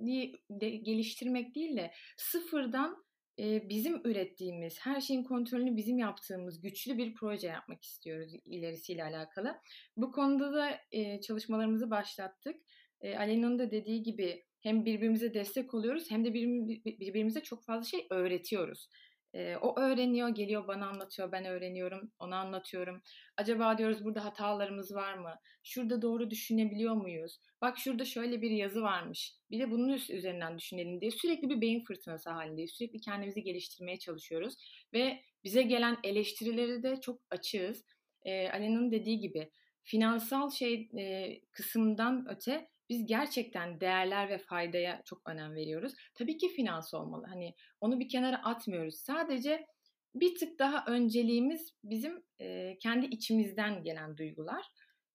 de 0.50 0.70
geliştirmek 0.70 1.54
değil 1.54 1.76
de 1.76 1.92
sıfırdan 2.16 3.04
e, 3.38 3.68
bizim 3.68 4.00
ürettiğimiz, 4.04 4.78
her 4.80 5.00
şeyin 5.00 5.24
kontrolünü 5.24 5.76
bizim 5.76 5.98
yaptığımız 5.98 6.60
güçlü 6.60 6.98
bir 6.98 7.14
proje 7.14 7.46
yapmak 7.46 7.82
istiyoruz 7.82 8.32
ilerisiyle 8.44 9.04
alakalı. 9.04 9.60
Bu 9.96 10.12
konuda 10.12 10.52
da 10.54 10.78
e, 10.92 11.20
çalışmalarımızı 11.20 11.90
başlattık. 11.90 12.56
E, 13.00 13.16
Alena'nın 13.16 13.58
da 13.58 13.70
dediği 13.70 14.02
gibi 14.02 14.44
hem 14.60 14.84
birbirimize 14.84 15.34
destek 15.34 15.74
oluyoruz 15.74 16.10
hem 16.10 16.24
de 16.24 16.34
birbirimize 16.34 17.40
çok 17.40 17.64
fazla 17.64 17.84
şey 17.84 18.06
öğretiyoruz. 18.10 18.88
E, 19.34 19.56
o 19.56 19.80
öğreniyor, 19.80 20.28
geliyor 20.28 20.68
bana 20.68 20.88
anlatıyor, 20.88 21.32
ben 21.32 21.44
öğreniyorum, 21.44 22.12
ona 22.18 22.36
anlatıyorum. 22.36 23.02
Acaba 23.36 23.78
diyoruz 23.78 24.04
burada 24.04 24.24
hatalarımız 24.24 24.94
var 24.94 25.14
mı? 25.14 25.34
Şurada 25.62 26.02
doğru 26.02 26.30
düşünebiliyor 26.30 26.94
muyuz? 26.94 27.40
Bak 27.60 27.78
şurada 27.78 28.04
şöyle 28.04 28.42
bir 28.42 28.50
yazı 28.50 28.82
varmış. 28.82 29.34
Bir 29.50 29.58
de 29.58 29.70
bunun 29.70 29.88
üzerinden 29.92 30.58
düşünelim 30.58 31.00
diye 31.00 31.10
sürekli 31.10 31.48
bir 31.48 31.60
beyin 31.60 31.84
fırtınası 31.84 32.30
halindeyiz. 32.30 32.70
Sürekli 32.70 33.00
kendimizi 33.00 33.42
geliştirmeye 33.42 33.98
çalışıyoruz 33.98 34.54
ve 34.92 35.20
bize 35.44 35.62
gelen 35.62 35.98
eleştirileri 36.04 36.82
de 36.82 37.00
çok 37.00 37.20
açığız. 37.30 37.84
E, 38.22 38.48
Alena'nın 38.48 38.90
dediği 38.90 39.20
gibi 39.20 39.50
finansal 39.82 40.50
şey 40.50 40.88
e, 40.98 41.40
kısımdan 41.52 42.26
öte 42.30 42.68
biz 42.88 43.06
gerçekten 43.06 43.80
değerler 43.80 44.28
ve 44.28 44.38
faydaya 44.38 45.02
çok 45.04 45.28
önem 45.28 45.54
veriyoruz. 45.54 45.94
Tabii 46.14 46.36
ki 46.36 46.48
finans 46.48 46.94
olmalı. 46.94 47.26
Hani 47.28 47.54
onu 47.80 48.00
bir 48.00 48.08
kenara 48.08 48.44
atmıyoruz. 48.44 48.94
Sadece 48.94 49.66
bir 50.14 50.34
tık 50.34 50.58
daha 50.58 50.84
önceliğimiz 50.86 51.72
bizim 51.84 52.22
e, 52.40 52.78
kendi 52.78 53.06
içimizden 53.06 53.82
gelen 53.82 54.16
duygular. 54.16 54.66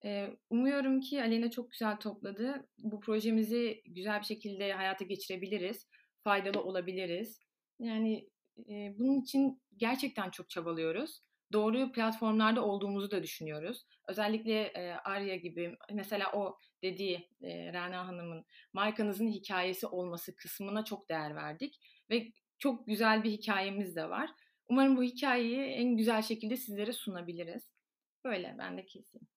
E, 0.05 0.27
umuyorum 0.49 1.01
ki 1.01 1.21
Alena 1.21 1.51
çok 1.51 1.71
güzel 1.71 1.97
topladı. 1.97 2.67
Bu 2.77 2.99
projemizi 2.99 3.81
güzel 3.85 4.19
bir 4.19 4.25
şekilde 4.25 4.73
hayata 4.73 5.05
geçirebiliriz. 5.05 5.87
Faydalı 6.23 6.63
olabiliriz. 6.63 7.39
Yani 7.79 8.29
e, 8.69 8.93
bunun 8.99 9.21
için 9.21 9.61
gerçekten 9.77 10.29
çok 10.29 10.49
çabalıyoruz. 10.49 11.21
Doğru 11.53 11.91
platformlarda 11.91 12.65
olduğumuzu 12.65 13.11
da 13.11 13.23
düşünüyoruz. 13.23 13.85
Özellikle 14.07 14.61
e, 14.61 14.91
Arya 14.91 15.35
gibi 15.35 15.77
mesela 15.93 16.31
o 16.33 16.57
dediği 16.83 17.29
e, 17.41 17.73
Rana 17.73 18.07
Hanım'ın 18.07 18.45
markanızın 18.73 19.27
hikayesi 19.27 19.87
olması 19.87 20.35
kısmına 20.35 20.85
çok 20.85 21.09
değer 21.09 21.35
verdik 21.35 21.79
ve 22.09 22.27
çok 22.59 22.87
güzel 22.87 23.23
bir 23.23 23.31
hikayemiz 23.31 23.95
de 23.95 24.09
var. 24.09 24.29
Umarım 24.67 24.97
bu 24.97 25.03
hikayeyi 25.03 25.59
en 25.59 25.97
güzel 25.97 26.21
şekilde 26.21 26.57
sizlere 26.57 26.93
sunabiliriz. 26.93 27.63
Böyle 28.25 28.55
ben 28.59 28.77
de 28.77 28.85
keseyim. 28.85 29.27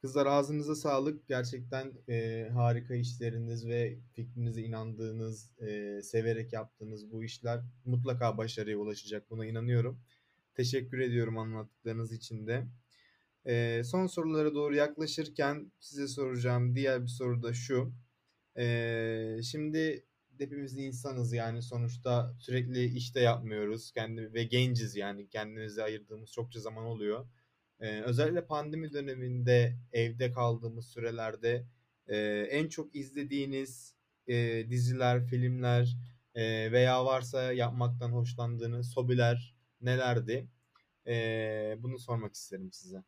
Kızlar 0.00 0.26
ağzınıza 0.26 0.74
sağlık. 0.74 1.28
Gerçekten 1.28 1.92
e, 2.08 2.48
harika 2.54 2.94
işleriniz 2.94 3.68
ve 3.68 3.98
fikrinize 4.14 4.62
inandığınız, 4.62 5.58
e, 5.58 6.02
severek 6.02 6.52
yaptığınız 6.52 7.12
bu 7.12 7.24
işler 7.24 7.60
mutlaka 7.84 8.38
başarıya 8.38 8.78
ulaşacak. 8.78 9.30
Buna 9.30 9.46
inanıyorum. 9.46 10.00
Teşekkür 10.58 10.98
ediyorum 10.98 11.38
anlattıklarınız 11.38 12.12
için 12.12 12.46
de. 12.46 12.66
E, 13.46 13.82
son 13.84 14.06
sorulara 14.06 14.54
doğru 14.54 14.74
yaklaşırken 14.74 15.72
size 15.80 16.08
soracağım 16.08 16.74
diğer 16.74 17.02
bir 17.02 17.08
soru 17.08 17.42
da 17.42 17.52
şu. 17.52 17.92
E, 18.56 19.40
şimdi 19.42 20.06
hepimiz 20.38 20.78
insanız 20.78 21.32
yani 21.32 21.62
sonuçta 21.62 22.34
sürekli 22.38 22.84
işte 22.84 23.20
yapmıyoruz 23.20 23.92
kendi 23.92 24.34
ve 24.34 24.44
genciz 24.44 24.96
yani 24.96 25.28
kendimize 25.28 25.82
ayırdığımız 25.82 26.32
çokça 26.32 26.60
zaman 26.60 26.84
oluyor. 26.84 27.28
Ee, 27.80 28.00
özellikle 28.00 28.46
pandemi 28.46 28.92
döneminde 28.92 29.76
evde 29.92 30.32
kaldığımız 30.32 30.86
sürelerde 30.86 31.66
e, 32.06 32.16
en 32.50 32.68
çok 32.68 32.96
izlediğiniz 32.96 33.94
e, 34.26 34.66
diziler, 34.70 35.26
filmler 35.26 35.96
e, 36.34 36.72
veya 36.72 37.04
varsa 37.04 37.52
yapmaktan 37.52 38.12
hoşlandığınız 38.12 38.96
hobiler 38.96 39.57
nelerdi? 39.80 40.48
E, 41.06 41.76
bunu 41.78 41.98
sormak 41.98 42.34
isterim 42.34 42.72
size. 42.72 43.02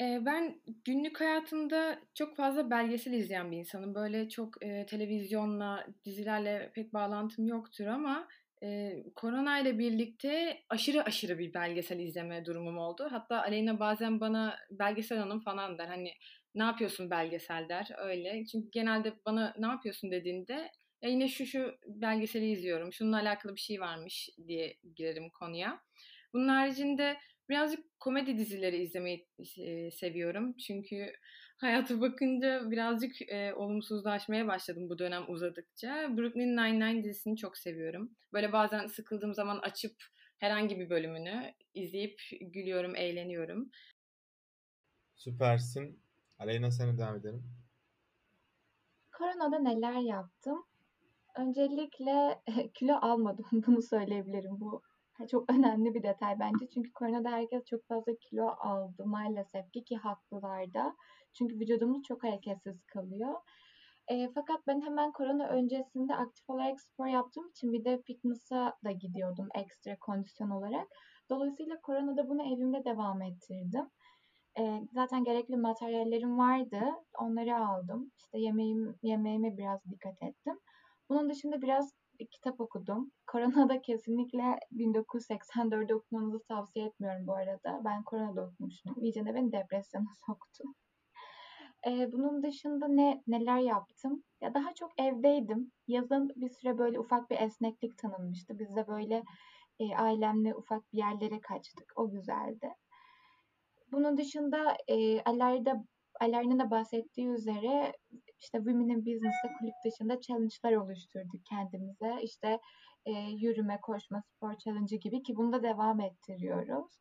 Ben 0.00 0.60
günlük 0.84 1.20
hayatımda 1.20 1.98
çok 2.14 2.36
fazla 2.36 2.70
belgesel 2.70 3.12
izleyen 3.12 3.52
bir 3.52 3.56
insanım. 3.56 3.94
Böyle 3.94 4.28
çok 4.28 4.64
e, 4.64 4.86
televizyonla, 4.86 5.86
dizilerle 6.04 6.72
pek 6.74 6.92
bağlantım 6.92 7.46
yoktur 7.46 7.86
ama 7.86 8.28
e, 8.62 8.92
korona 9.16 9.58
ile 9.60 9.78
birlikte 9.78 10.62
aşırı 10.68 11.04
aşırı 11.04 11.38
bir 11.38 11.54
belgesel 11.54 11.98
izleme 11.98 12.44
durumum 12.44 12.78
oldu. 12.78 13.08
Hatta 13.10 13.42
Aleyna 13.42 13.80
bazen 13.80 14.20
bana 14.20 14.56
belgesel 14.70 15.18
hanım 15.18 15.40
falan 15.40 15.78
der. 15.78 15.86
Hani 15.86 16.12
ne 16.54 16.62
yapıyorsun 16.62 17.10
belgesel 17.10 17.68
der 17.68 17.88
öyle. 17.98 18.46
Çünkü 18.46 18.68
genelde 18.70 19.14
bana 19.26 19.54
ne 19.58 19.66
yapıyorsun 19.66 20.10
dediğinde 20.10 20.70
ya 21.02 21.10
yine 21.10 21.28
şu 21.28 21.46
şu 21.46 21.78
belgeseli 21.86 22.50
izliyorum. 22.50 22.92
Şununla 22.92 23.16
alakalı 23.16 23.54
bir 23.54 23.60
şey 23.60 23.80
varmış 23.80 24.30
diye 24.46 24.78
girerim 24.96 25.30
konuya. 25.30 25.82
Bunun 26.32 26.48
haricinde 26.48 27.16
birazcık 27.48 28.00
komedi 28.00 28.38
dizileri 28.38 28.76
izlemeyi 28.76 29.28
e, 29.58 29.90
seviyorum. 29.90 30.56
Çünkü 30.56 31.12
hayata 31.56 32.00
bakınca 32.00 32.70
birazcık 32.70 33.22
e, 33.22 33.54
olumsuzlaşmaya 33.54 34.46
başladım 34.46 34.88
bu 34.88 34.98
dönem 34.98 35.22
uzadıkça. 35.28 36.16
Brooklyn 36.16 36.56
Nine-Nine 36.56 37.04
dizisini 37.04 37.36
çok 37.36 37.58
seviyorum. 37.58 38.10
Böyle 38.32 38.52
bazen 38.52 38.86
sıkıldığım 38.86 39.34
zaman 39.34 39.58
açıp 39.58 39.96
herhangi 40.38 40.78
bir 40.78 40.90
bölümünü 40.90 41.54
izleyip 41.74 42.20
gülüyorum, 42.40 42.96
eğleniyorum. 42.96 43.70
Süpersin. 45.16 46.02
Aleyna 46.38 46.70
sana 46.70 46.98
devam 46.98 47.16
edelim. 47.16 47.44
Koronada 49.12 49.58
neler 49.58 50.00
yaptım? 50.00 50.64
Öncelikle 51.38 52.42
kilo 52.74 52.94
almadım. 53.00 53.46
Bunu 53.66 53.82
söyleyebilirim. 53.82 54.60
Bu 54.60 54.82
çok 55.30 55.52
önemli 55.52 55.94
bir 55.94 56.02
detay 56.02 56.38
bence. 56.40 56.68
Çünkü 56.74 56.92
koronada 56.92 57.30
herkes 57.30 57.64
çok 57.64 57.86
fazla 57.88 58.12
kilo 58.20 58.46
aldı 58.46 59.06
maalesef 59.06 59.72
ki 59.72 59.84
ki 59.84 59.96
haklılar 59.96 60.74
da. 60.74 60.96
Çünkü 61.38 61.54
vücudumuz 61.60 62.02
çok 62.02 62.24
hareketsiz 62.24 62.84
kalıyor. 62.84 63.34
E, 64.08 64.28
fakat 64.34 64.66
ben 64.66 64.80
hemen 64.80 65.12
korona 65.12 65.48
öncesinde 65.48 66.14
aktif 66.14 66.50
olarak 66.50 66.80
spor 66.80 67.06
yaptığım 67.06 67.48
için 67.48 67.72
bir 67.72 67.84
de 67.84 68.02
fitness'a 68.06 68.76
da 68.84 68.92
gidiyordum 68.92 69.48
ekstra 69.54 69.96
kondisyon 70.00 70.50
olarak. 70.50 70.88
Dolayısıyla 71.30 71.80
koronada 71.82 72.28
bunu 72.28 72.42
evimde 72.42 72.84
devam 72.84 73.22
ettirdim. 73.22 73.90
E, 74.58 74.80
zaten 74.92 75.24
gerekli 75.24 75.56
materyallerim 75.56 76.38
vardı. 76.38 76.80
Onları 77.18 77.56
aldım. 77.56 78.12
İşte 78.18 78.38
yemeğim, 78.38 78.98
yemeğime 79.02 79.56
biraz 79.56 79.80
dikkat 79.90 80.22
ettim. 80.22 80.58
Bunun 81.12 81.30
dışında 81.30 81.62
biraz 81.62 81.92
kitap 82.30 82.60
okudum. 82.60 83.12
Koronada 83.26 83.82
kesinlikle 83.82 84.58
1984'de 84.72 85.94
okumanızı 85.94 86.42
tavsiye 86.42 86.86
etmiyorum 86.86 87.26
bu 87.26 87.34
arada. 87.34 87.80
Ben 87.84 88.02
koronada 88.02 88.46
okumuştum. 88.46 88.94
İyice 89.00 89.24
de 89.24 89.34
beni 89.34 89.52
depresyona 89.52 90.12
soktu. 90.26 90.64
Ee, 91.86 92.12
bunun 92.12 92.42
dışında 92.42 92.88
ne 92.88 93.22
neler 93.26 93.58
yaptım? 93.58 94.22
Ya 94.40 94.54
daha 94.54 94.74
çok 94.74 95.00
evdeydim. 95.00 95.72
Yazın 95.88 96.28
bir 96.36 96.48
süre 96.48 96.78
böyle 96.78 97.00
ufak 97.00 97.30
bir 97.30 97.40
esneklik 97.40 97.98
tanınmıştı. 97.98 98.58
Biz 98.58 98.76
de 98.76 98.86
böyle 98.86 99.22
e, 99.80 99.96
ailemle 99.96 100.54
ufak 100.54 100.92
bir 100.92 100.98
yerlere 100.98 101.40
kaçtık. 101.40 101.92
O 101.96 102.10
güzeldi. 102.10 102.74
Bunun 103.92 104.16
dışında 104.16 104.76
e, 104.88 105.22
Aler'de 105.22 105.74
Aler'in 106.20 106.58
de 106.58 106.70
bahsettiği 106.70 107.28
üzere 107.28 107.92
işte 108.42 108.58
Women 108.58 108.88
in 108.88 109.06
Business'te 109.06 109.48
kulüp 109.58 109.74
dışında 109.84 110.20
challenge'lar 110.20 110.72
oluşturduk 110.72 111.44
kendimize. 111.44 112.22
İşte 112.22 112.60
e, 113.04 113.10
yürüme, 113.12 113.80
koşma, 113.80 114.22
spor 114.22 114.54
challenge 114.56 114.96
gibi 114.96 115.22
ki 115.22 115.36
bunu 115.36 115.52
da 115.52 115.62
devam 115.62 116.00
ettiriyoruz. 116.00 116.98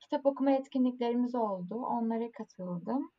Kitap 0.00 0.26
okuma 0.26 0.50
etkinliklerimiz 0.50 1.34
oldu. 1.34 1.74
Onlara 1.74 2.32
katıldım. 2.32 3.10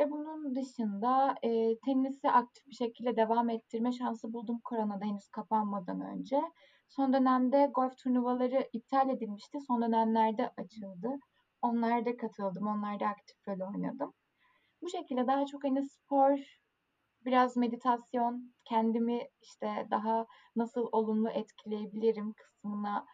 Ve 0.00 0.10
bunun 0.10 0.54
dışında 0.54 1.34
e, 1.42 1.78
tenisi 1.78 2.30
aktif 2.30 2.66
bir 2.66 2.74
şekilde 2.74 3.16
devam 3.16 3.50
ettirme 3.50 3.92
şansı 3.92 4.32
buldum 4.32 4.60
koronada 4.64 5.04
henüz 5.04 5.28
kapanmadan 5.28 6.00
önce. 6.00 6.40
Son 6.88 7.12
dönemde 7.12 7.70
golf 7.74 7.98
turnuvaları 7.98 8.68
iptal 8.72 9.10
edilmişti. 9.10 9.58
Son 9.66 9.82
dönemlerde 9.82 10.50
açıldı. 10.56 11.18
Onlarda 11.62 12.16
katıldım. 12.16 12.66
Onlarda 12.66 13.06
aktif 13.06 13.48
rol 13.48 13.74
oynadım. 13.74 14.12
Bu 14.82 14.88
şekilde 14.88 15.26
daha 15.26 15.46
çok 15.46 15.64
hani 15.64 15.88
spor, 15.88 16.38
biraz 17.24 17.56
meditasyon, 17.56 18.54
kendimi 18.64 19.28
işte 19.42 19.86
daha 19.90 20.26
nasıl 20.56 20.88
olumlu 20.92 21.30
etkileyebilirim 21.30 22.32
kısmına 22.32 23.06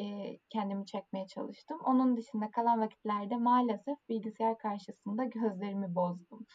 e, 0.00 0.04
kendimi 0.50 0.86
çekmeye 0.86 1.26
çalıştım. 1.26 1.78
Onun 1.84 2.16
dışında 2.16 2.50
kalan 2.50 2.80
vakitlerde 2.80 3.36
maalesef 3.36 3.98
bilgisayar 4.08 4.58
karşısında 4.58 5.24
gözlerimi 5.24 5.94
bozdum. 5.94 6.46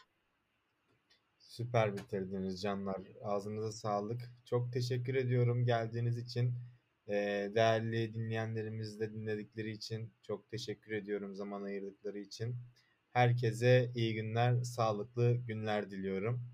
Süper 1.38 1.96
bitirdiniz 1.96 2.62
canlar. 2.62 3.02
Ağzınıza 3.22 3.72
sağlık. 3.72 4.20
Çok 4.44 4.72
teşekkür 4.72 5.14
ediyorum 5.14 5.64
geldiğiniz 5.64 6.18
için. 6.18 6.54
Ee, 7.08 7.52
değerli 7.54 8.14
dinleyenlerimiz 8.14 9.00
de 9.00 9.12
dinledikleri 9.12 9.70
için 9.70 10.12
çok 10.22 10.50
teşekkür 10.50 10.92
ediyorum 10.92 11.34
zaman 11.34 11.62
ayırdıkları 11.62 12.18
için. 12.18 12.56
Herkese 13.10 13.92
iyi 13.94 14.14
günler, 14.14 14.62
sağlıklı 14.62 15.34
günler 15.36 15.90
diliyorum. 15.90 16.53